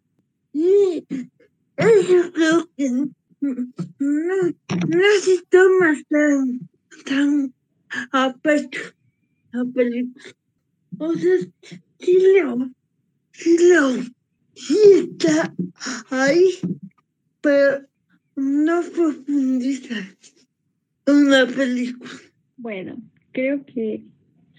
[0.54, 3.10] Y yo creo que no,
[3.40, 6.70] no se toma tan,
[7.06, 7.54] tan
[8.12, 8.82] a pecho
[9.52, 10.24] la película.
[11.00, 11.38] O sea,
[12.00, 12.70] sí lo,
[13.32, 14.04] sí lo,
[14.54, 15.54] sí está
[16.10, 16.50] ahí,
[17.41, 17.86] pero
[18.36, 19.96] no profundiza
[21.06, 22.12] en la película.
[22.58, 22.98] Bueno,
[23.32, 24.06] creo que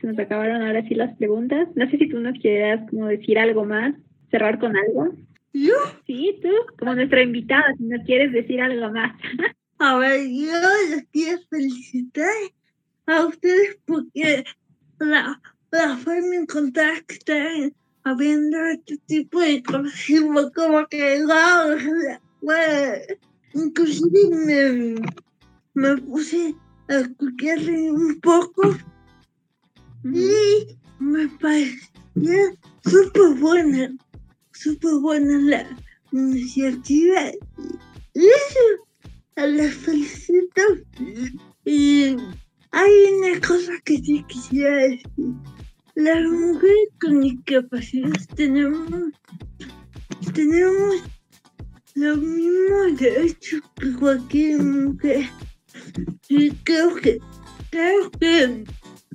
[0.01, 1.69] se nos acabaron ahora sí las preguntas.
[1.75, 3.95] No sé si tú nos quieras como decir algo más,
[4.31, 5.15] cerrar con algo.
[5.53, 5.75] ¿Yo?
[6.07, 9.17] Sí, tú, como nuestra invitada, si nos quieres decir algo más.
[9.79, 10.53] A ver, yo
[10.91, 12.29] les quiero felicitar
[13.07, 14.45] a ustedes porque
[14.99, 19.93] la, la forma en contar que están habiendo este tipo de cosas
[20.55, 22.95] como que wow, bueno,
[23.55, 24.95] inclusive me,
[25.75, 26.55] me puse
[26.89, 28.77] a escucharle un poco
[30.05, 32.55] y me parecía
[32.85, 33.97] súper buena,
[34.53, 35.77] súper buena la
[36.13, 37.33] iniciativa.
[38.15, 38.84] Y eso
[39.37, 40.63] la felicito.
[41.65, 42.17] Y
[42.71, 45.05] hay una cosa que sí quisiera decir.
[45.97, 49.13] Las mujeres con discapacidad tenemos,
[50.35, 50.97] tenemos
[51.95, 55.27] los mismos derechos que cualquier mujer.
[56.29, 57.21] Y creo que,
[57.71, 58.65] creo que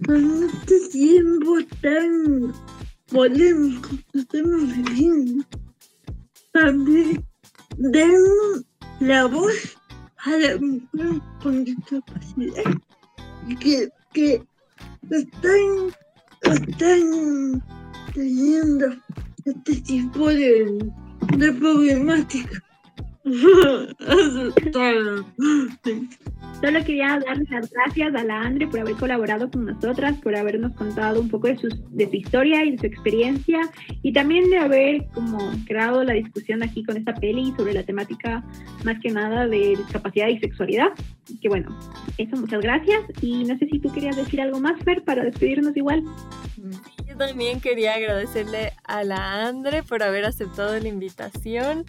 [0.06, 2.54] con este tiempo tan
[3.08, 5.46] polémico que estamos viviendo,
[6.54, 7.26] también
[7.78, 8.66] demos
[9.02, 9.79] la voz
[10.26, 12.64] a las mujeres con discapacidad
[13.60, 14.44] que, que
[15.10, 15.94] están,
[16.42, 17.64] están
[18.14, 18.88] teniendo
[19.46, 20.92] este tipo de,
[21.38, 22.64] de problemática.
[26.62, 30.74] Solo quería darles las gracias a la Andre por haber colaborado con nosotras, por habernos
[30.76, 33.60] contado un poco de, sus, de su historia y de su experiencia
[34.02, 38.44] y también de haber como creado la discusión aquí con esta peli sobre la temática
[38.84, 40.90] más que nada de discapacidad y sexualidad.
[41.42, 41.78] Que bueno,
[42.18, 45.76] eso muchas gracias y no sé si tú querías decir algo más, Fer, para despedirnos
[45.76, 46.04] igual.
[47.06, 51.86] Yo también quería agradecerle a la Andre por haber aceptado la invitación.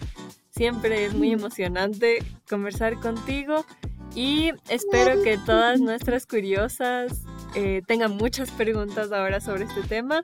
[0.61, 3.65] Siempre es muy emocionante conversar contigo
[4.13, 10.21] y espero que todas nuestras curiosas eh, tengan muchas preguntas ahora sobre este tema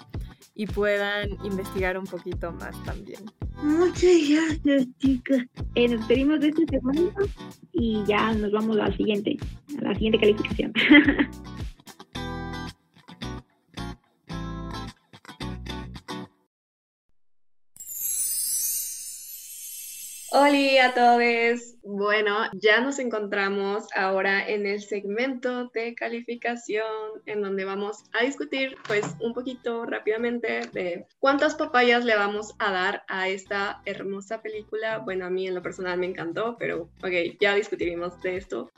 [0.54, 3.22] y puedan investigar un poquito más también.
[3.64, 5.44] Muchas gracias, chicas.
[5.74, 7.22] Eh, nos despedimos de este segmento
[7.74, 9.38] y ya nos vamos al siguiente,
[9.80, 10.72] a la siguiente calificación.
[20.30, 21.75] Hola a todos.
[21.84, 26.84] Bueno, ya nos encontramos ahora en el segmento de calificación
[27.25, 32.73] en donde vamos a discutir pues un poquito rápidamente de cuántas papayas le vamos a
[32.73, 34.97] dar a esta hermosa película.
[34.97, 38.69] Bueno, a mí en lo personal me encantó, pero ok, ya discutiremos de esto.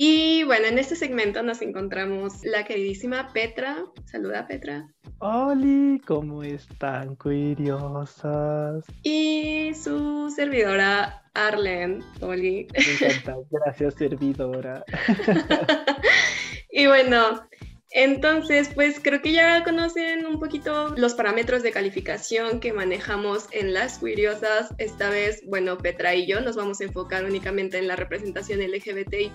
[0.00, 3.84] Y bueno, en este segmento nos encontramos la queridísima Petra.
[4.04, 4.86] Saluda Petra.
[5.18, 8.84] Hola, ¿cómo están, curiosas?
[9.02, 12.04] Y su servidora Arlen.
[12.20, 12.68] Oli.
[12.72, 14.84] Me encanta, gracias, servidora.
[16.70, 17.48] y bueno,
[17.90, 23.72] entonces, pues creo que ya conocen un poquito los parámetros de calificación que manejamos en
[23.72, 24.74] las curiosas.
[24.76, 29.32] Esta vez, bueno, Petra y yo nos vamos a enfocar únicamente en la representación LGBTIQ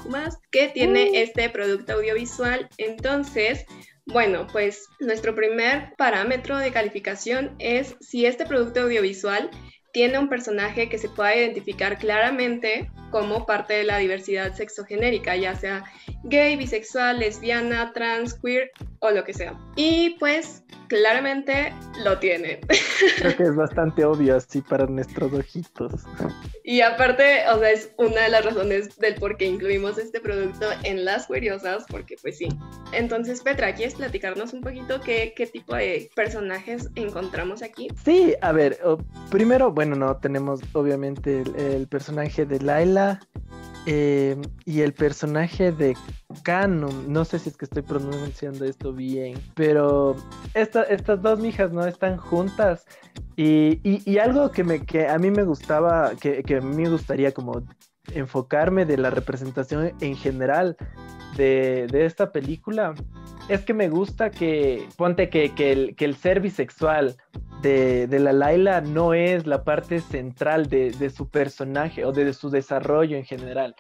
[0.52, 2.70] que tiene este producto audiovisual.
[2.78, 3.66] Entonces,
[4.06, 9.50] bueno, pues nuestro primer parámetro de calificación es si este producto audiovisual
[9.94, 15.56] tiene un personaje que se pueda identificar claramente como parte de la diversidad sexogenérica, ya
[15.56, 15.84] sea
[16.24, 19.56] gay, bisexual, lesbiana, trans, queer o lo que sea.
[19.76, 20.64] Y pues
[20.94, 21.74] claramente
[22.04, 22.60] lo tiene.
[23.18, 26.04] Creo que es bastante obvio así para nuestros ojitos.
[26.64, 30.68] Y aparte, o sea, es una de las razones del por qué incluimos este producto
[30.84, 32.48] en las curiosas, porque pues sí.
[32.92, 37.88] Entonces, Petra, ¿quieres platicarnos un poquito qué, qué tipo de personajes encontramos aquí?
[38.06, 38.78] Sí, a ver,
[39.32, 43.20] primero, bueno, no, tenemos obviamente el, el personaje de Laila,
[43.86, 45.98] eh, y el personaje de
[46.44, 50.16] Canon, no sé si es que estoy pronunciando esto bien, pero
[50.90, 52.86] estas dos mijas no están juntas.
[53.36, 57.64] Y, algo que, me, que a mí me gustaba, que, a mí me gustaría como
[58.14, 60.78] enfocarme de la representación en general
[61.36, 62.94] de, esta película,
[63.50, 67.18] es que me gusta que, ponte que, el, que el ser bisexual
[67.62, 72.34] de, de, la Laila no es la parte central de, de, su personaje o de
[72.34, 73.76] su desarrollo en general,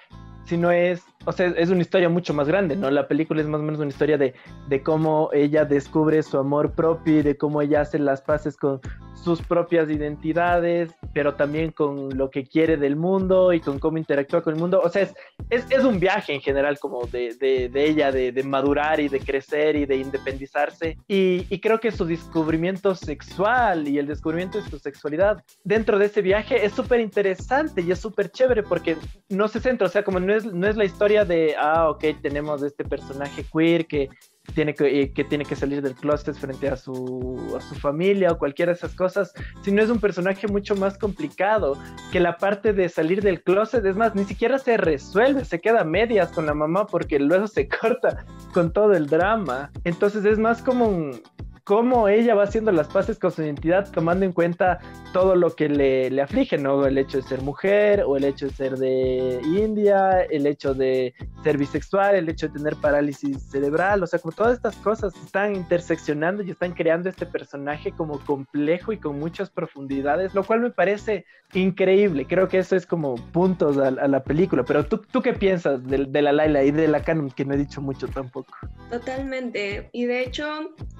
[0.45, 2.89] sino es, o sea, es una historia mucho más grande, ¿no?
[2.89, 4.33] La película es más o menos una historia de,
[4.67, 8.81] de cómo ella descubre su amor propio y de cómo ella hace las paces con
[9.23, 14.41] sus propias identidades, pero también con lo que quiere del mundo y con cómo interactúa
[14.41, 14.81] con el mundo.
[14.83, 15.03] O sea,
[15.49, 19.07] es, es, un viaje en general como de, de, de ella, de, de, madurar y
[19.07, 20.97] de crecer y de independizarse.
[21.07, 26.07] Y, y, creo que su descubrimiento sexual y el descubrimiento de su sexualidad dentro de
[26.07, 28.97] ese viaje es súper interesante y es súper chévere porque
[29.29, 32.03] no se centra, o sea, como no es, no es la historia de, ah, ok,
[32.21, 34.09] tenemos este personaje queer que
[34.53, 38.31] tiene que, eh, que tiene que salir del closet frente a su, a su familia
[38.31, 41.77] o cualquiera de esas cosas, sino es un personaje mucho más complicado,
[42.11, 45.81] que la parte de salir del closet, es más, ni siquiera se resuelve, se queda
[45.81, 49.71] a medias con la mamá porque luego se corta con todo el drama.
[49.85, 51.21] Entonces es más como un,
[51.63, 54.79] cómo ella va haciendo las paces con su identidad, tomando en cuenta
[55.13, 56.85] todo lo que le, le, aflige, ¿no?
[56.85, 61.13] El hecho de ser mujer, o el hecho de ser de India, el hecho de
[61.43, 65.55] ser bisexual, el hecho de tener parálisis cerebral, o sea, como todas estas cosas están
[65.55, 70.71] interseccionando y están creando este personaje como complejo y con muchas profundidades, lo cual me
[70.71, 72.25] parece increíble.
[72.25, 74.63] Creo que eso es como puntos a, la película.
[74.63, 77.53] Pero tú, ¿tú qué piensas de, de, la Laila y de la Canon, que no
[77.53, 78.53] he dicho mucho tampoco?
[78.89, 79.89] Totalmente.
[79.91, 80.45] Y de hecho,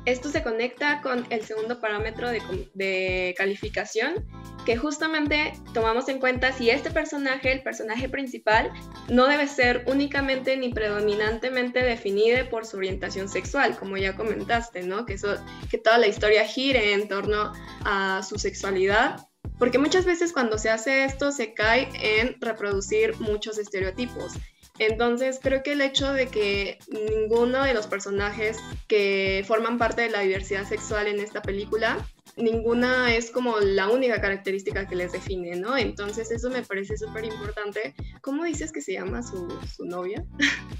[0.05, 4.25] esto se conecta con el segundo parámetro de, calificación,
[4.65, 8.71] que justamente tomamos en cuenta si este personaje, el personaje principal,
[9.09, 15.05] no debe ser únicamente ni predominantemente definido por su orientación sexual, como ya comentaste, ¿no?
[15.05, 15.35] Que, eso,
[15.69, 17.53] que toda la historia gire en torno
[17.85, 19.27] a su sexualidad
[19.59, 24.33] porque muchas veces cuando se hace esto se cae en reproducir muchos estereotipos.
[24.85, 28.57] Entonces creo que el hecho de que ninguno de los personajes
[28.87, 32.05] que forman parte de la diversidad sexual en esta película
[32.35, 35.77] ninguna es como la única característica que les define, ¿no?
[35.77, 37.93] Entonces eso me parece súper importante.
[38.21, 40.25] ¿Cómo dices que se llama su, su novia?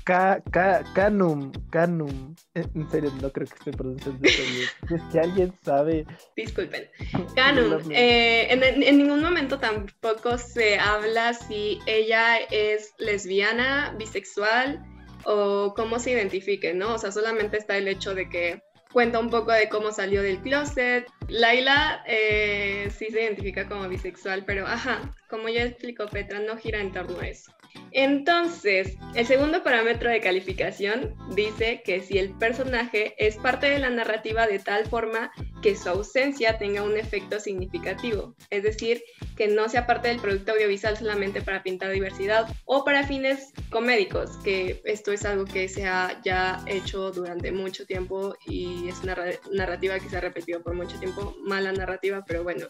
[0.03, 2.35] canum, Canum.
[2.53, 4.67] En serio, no creo que esté pronunciando bien.
[4.89, 6.05] Es que alguien sabe.
[6.35, 6.87] Disculpen.
[7.35, 7.79] Canum.
[7.91, 14.83] Eh, en, en ningún momento tampoco se habla si ella es lesbiana, bisexual
[15.25, 16.95] o cómo se identifique, ¿no?
[16.95, 18.63] O sea, solamente está el hecho de que
[18.93, 21.11] cuenta un poco de cómo salió del closet.
[21.27, 26.79] Laila eh, sí se identifica como bisexual, pero ajá, como ya explicó Petra, no gira
[26.79, 27.51] en torno a eso.
[27.91, 33.91] Entonces, el segundo parámetro de calificación dice que si el personaje es parte de la
[33.91, 39.03] narrativa de tal forma que su ausencia tenga un efecto significativo, es decir,
[39.36, 44.38] que no sea parte del producto audiovisual solamente para pintar diversidad o para fines comédicos,
[44.43, 49.15] que esto es algo que se ha ya hecho durante mucho tiempo y es una
[49.51, 52.67] narrativa que se ha repetido por mucho tiempo, mala narrativa, pero bueno.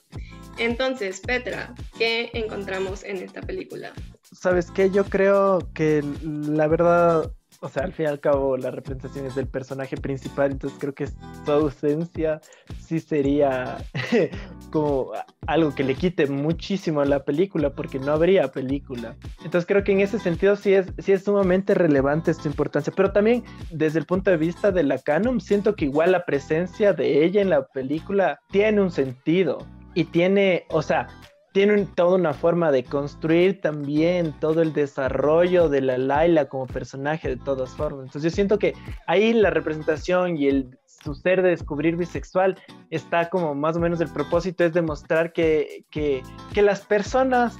[0.57, 3.93] Entonces, Petra, ¿qué encontramos en esta película?
[4.33, 4.89] ¿Sabes qué?
[4.89, 7.31] Yo creo que la verdad,
[7.61, 10.95] o sea, al fin y al cabo la representación es del personaje principal, entonces creo
[10.95, 12.41] que su ausencia
[12.79, 13.77] sí sería
[14.71, 15.11] como
[15.45, 19.15] algo que le quite muchísimo a la película, porque no habría película.
[19.43, 23.11] Entonces creo que en ese sentido sí es, sí es sumamente relevante su importancia, pero
[23.11, 27.23] también desde el punto de vista de la canon, siento que igual la presencia de
[27.23, 29.59] ella en la película tiene un sentido
[29.93, 31.07] y tiene, o sea,
[31.53, 37.29] tiene toda una forma de construir también todo el desarrollo de la Laila como personaje
[37.29, 38.07] de todas formas.
[38.07, 38.73] Entonces yo siento que
[39.07, 42.57] ahí la representación y el su ser de descubrir bisexual
[42.89, 46.23] está como más o menos el propósito es demostrar que, que,
[46.53, 47.57] que las personas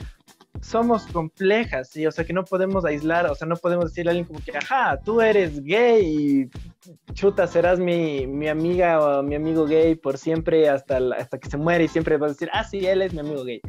[0.62, 2.06] somos complejas, ¿sí?
[2.06, 4.58] O sea, que no podemos aislar, o sea, no podemos decirle a alguien como que,
[4.58, 10.18] ajá, tú eres gay y chuta, serás mi, mi amiga o mi amigo gay por
[10.18, 13.14] siempre hasta, hasta que se muere y siempre vas a decir, ah, sí, él es
[13.14, 13.62] mi amigo gay.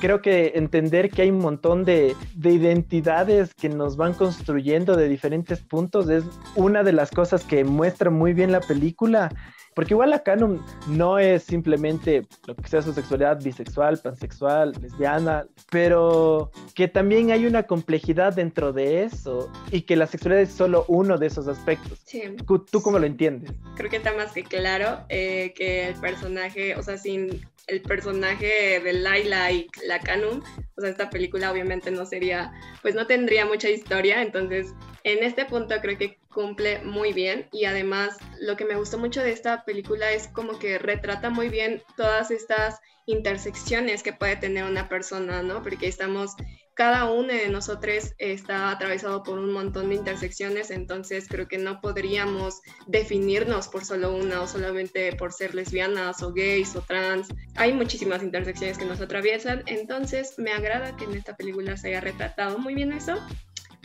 [0.00, 5.08] Creo que entender que hay un montón de, de identidades que nos van construyendo de
[5.08, 6.24] diferentes puntos es
[6.54, 9.30] una de las cosas que muestra muy bien la película
[9.78, 15.46] porque igual la canon no es simplemente lo que sea su sexualidad bisexual, pansexual, lesbiana,
[15.70, 20.84] pero que también hay una complejidad dentro de eso y que la sexualidad es solo
[20.88, 22.00] uno de esos aspectos.
[22.04, 22.24] Sí.
[22.44, 23.52] ¿Tú cómo lo entiendes?
[23.76, 28.80] Creo que está más que claro eh, que el personaje, o sea, sin el personaje
[28.80, 30.42] de Laila y la Canum,
[30.76, 32.52] o sea, esta película obviamente no sería,
[32.82, 34.74] pues no tendría mucha historia, entonces
[35.04, 39.22] en este punto creo que cumple muy bien y además lo que me gustó mucho
[39.22, 44.64] de esta película es como que retrata muy bien todas estas intersecciones que puede tener
[44.64, 45.62] una persona, ¿no?
[45.62, 46.32] Porque estamos,
[46.72, 51.82] cada uno de nosotros está atravesado por un montón de intersecciones, entonces creo que no
[51.82, 57.28] podríamos definirnos por solo una o solamente por ser lesbianas o gays o trans.
[57.56, 62.00] Hay muchísimas intersecciones que nos atraviesan, entonces me agrada que en esta película se haya
[62.00, 63.16] retratado muy bien eso.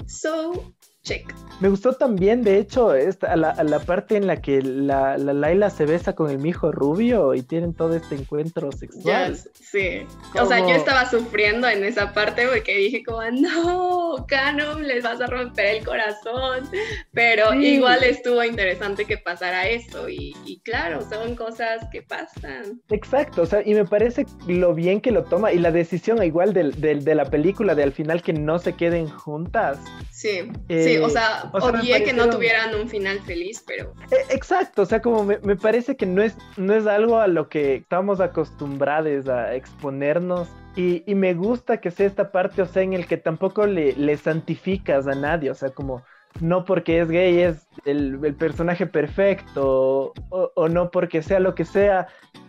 [0.08, 0.74] So,
[1.04, 1.34] check.
[1.60, 5.70] Me gustó también, de hecho, esta, la, la parte en la que la, la, Laila
[5.70, 9.38] se besa con el mijo rubio y tienen todo este encuentro sexual.
[9.54, 10.01] sí.
[10.39, 15.22] O sea, yo estaba sufriendo en esa parte porque dije como, no, Canon, les vas
[15.22, 16.70] a romper el corazón.
[17.14, 22.82] Pero igual estuvo interesante que pasara eso y, y, claro, son cosas que pasan.
[22.89, 26.54] Exacto, o sea, y me parece lo bien que lo toma y la decisión igual
[26.54, 29.80] de, de, de la película de al final que no se queden juntas.
[30.12, 33.94] Sí, sí o sea, odié que no tuvieran un final feliz, pero...
[34.12, 37.28] E, exacto, o sea, como me, me, parece que no es, no es algo a
[37.28, 40.50] lo que estamos acostumbrados a exponernos.
[40.76, 43.94] Y, y, me gusta que sea esta parte, o sea, en el que tampoco le,
[43.94, 46.04] le santificas a nadie, o sea, como
[46.39, 51.54] no porque es gay es el, el personaje perfecto o, o, no porque sea lo
[51.56, 52.08] que sea,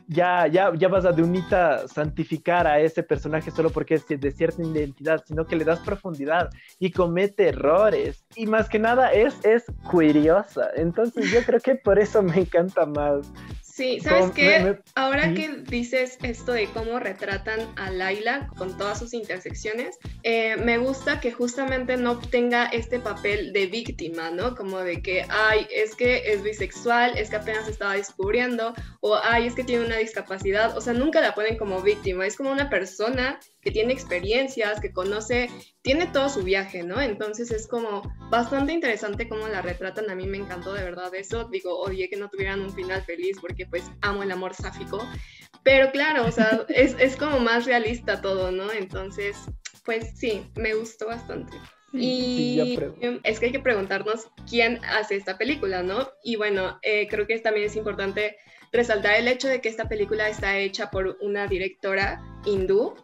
[0.08, 4.30] ya, ya, ya vas a de unita santificar a ese personaje solo porque es de
[4.30, 8.24] cierta identidad, sino que le das profundidad y comete errores.
[8.36, 10.68] Y más que nada es, es curiosa.
[10.76, 13.32] Entonces yo creo que por eso me encanta más.
[13.74, 14.78] Sí, ¿sabes qué?
[14.94, 20.78] Ahora que dices esto de cómo retratan a Laila con todas sus intersecciones, eh, me
[20.78, 24.54] gusta que justamente no tenga este papel de víctima, ¿no?
[24.54, 29.48] Como de que, ay, es que es bisexual, es que apenas estaba descubriendo, o ay,
[29.48, 32.70] es que tiene una discapacidad, o sea, nunca la ponen como víctima, es como una
[32.70, 35.48] persona que tiene experiencias, que conoce,
[35.82, 37.00] tiene todo su viaje, ¿no?
[37.00, 41.48] Entonces es como bastante interesante cómo la retratan, a mí me encantó de verdad eso,
[41.48, 45.02] digo, odié que no tuvieran un final feliz porque pues amo el amor sáfico,
[45.62, 48.70] pero claro, o sea, es, es como más realista todo, ¿no?
[48.70, 49.36] Entonces,
[49.84, 51.56] pues sí, me gustó bastante.
[51.96, 52.76] Y
[53.22, 56.10] es que hay que preguntarnos quién hace esta película, ¿no?
[56.24, 58.36] Y bueno, eh, creo que también es importante
[58.72, 62.94] resaltar el hecho de que esta película está hecha por una directora hindú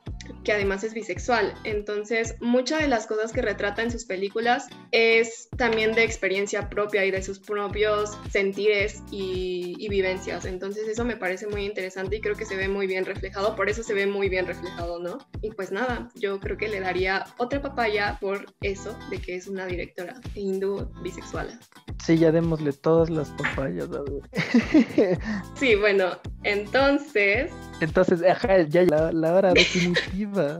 [0.44, 1.54] que además es bisexual.
[1.64, 7.04] Entonces, muchas de las cosas que retrata en sus películas es también de experiencia propia
[7.04, 10.44] y de sus propios sentires y, vivencias.
[10.44, 13.56] Entonces, eso me parece muy interesante y creo que se ve muy bien reflejado.
[13.56, 15.18] Por eso se ve muy bien reflejado, ¿no?
[15.42, 19.48] Y pues nada, yo creo que le daría otra papaya por eso de que es
[19.48, 21.58] una directora hindú bisexual.
[22.04, 23.88] Sí, ya démosle todas las papayas.
[25.58, 26.12] sí, bueno,
[26.44, 27.50] entonces...
[27.80, 30.58] Entonces, ajá, ya la, la hora do que motiva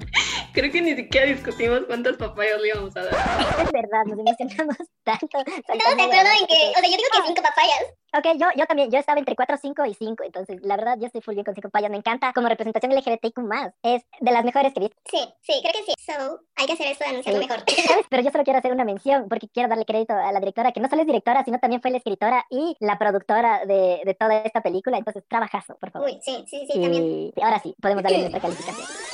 [0.53, 3.14] Creo que ni siquiera discutimos cuántas papayas le íbamos a dar.
[3.62, 5.28] Es verdad, nos emocionamos tanto.
[5.28, 7.94] Todos de acuerdo en que, o sea, yo digo que cinco papayas.
[8.12, 11.07] Ok, yo, yo también, yo estaba entre 4, 5 y 5, entonces la verdad yo
[11.07, 13.38] estoy full bien con 5 papayas, me encanta como representación LGBTIQ+,
[13.84, 14.90] es de las mejores que vi.
[15.09, 15.94] Sí, sí, creo que sí.
[16.05, 17.62] So, hay que hacer esto de anunciarlo mejor.
[18.11, 20.80] Pero yo solo quiero hacer una mención, porque quiero darle crédito a la directora, que
[20.80, 24.38] no solo es directora, sino también fue la escritora y la productora de, de toda
[24.38, 26.09] esta película, entonces trabajazo, por favor.
[26.09, 27.32] Uy, sí, sí, sí, también.
[27.40, 29.09] Ahora sí, podemos darle nuestra calificación.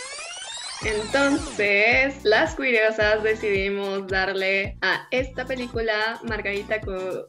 [0.86, 7.26] Entonces, las curiosas decidimos darle a esta película Margarita con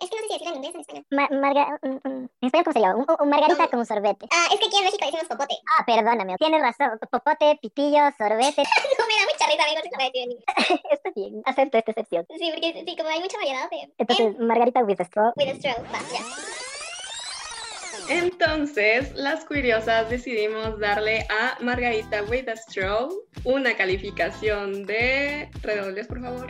[0.00, 1.40] es que no sé si decirlo en inglés o en español.
[1.40, 3.06] marga ¿En español cómo se llama?
[3.20, 4.26] Un, margarita con sorbete.
[4.30, 5.54] Ah, es que aquí en México decimos popote.
[5.72, 6.36] Ah, perdóname.
[6.38, 6.98] Tienes razón.
[7.10, 8.62] Popote, pitillo, sorbete.
[8.98, 10.44] no, me da mucha risa, lo decir en inglés.
[10.90, 11.42] Está bien.
[11.44, 12.26] Acepto esta excepción.
[12.36, 13.92] Sí, porque sí, como hay mucha variedad de...
[13.98, 15.32] Entonces, margarita with a straw.
[15.36, 16.55] With a straw, va, ya.
[18.08, 22.54] Entonces, las curiosas decidimos darle a Margarita with a
[23.44, 25.50] una calificación de...
[25.62, 26.46] Redobles, por favor.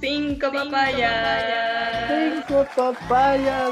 [0.00, 2.10] Cinco papayas.
[2.46, 3.70] Cinco papayas.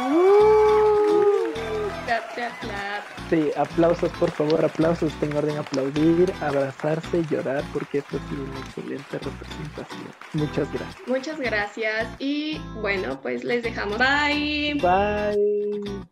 [2.05, 3.05] Clap, clap, clap.
[3.30, 5.12] Sí, aplausos, por favor, aplausos.
[5.20, 10.12] Tengo orden aplaudir, abrazarse, llorar, porque esto ha sido una excelente representación.
[10.32, 11.09] Muchas gracias.
[11.09, 12.09] Muchas gracias.
[12.18, 13.98] Y bueno, pues les dejamos.
[13.98, 14.74] Bye.
[14.74, 16.03] Bye.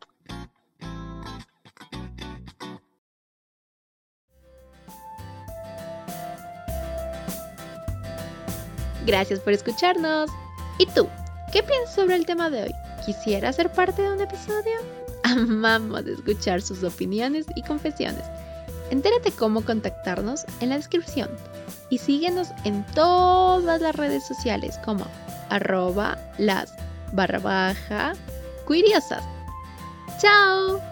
[9.07, 10.31] Gracias por escucharnos.
[10.79, 11.09] ¿Y tú?
[11.53, 12.73] ¿Qué piensas sobre el tema de hoy?
[13.05, 15.00] ¿Quisiera ser parte de un episodio?
[15.25, 18.25] Amamos escuchar sus opiniones y confesiones.
[18.91, 21.31] Entérate cómo contactarnos en la descripción
[21.91, 25.07] y síguenos en todas las redes sociales como
[25.49, 26.75] arroba las
[27.13, 28.15] barra baja
[28.67, 29.23] curiosas.
[30.21, 30.90] ¡Chao!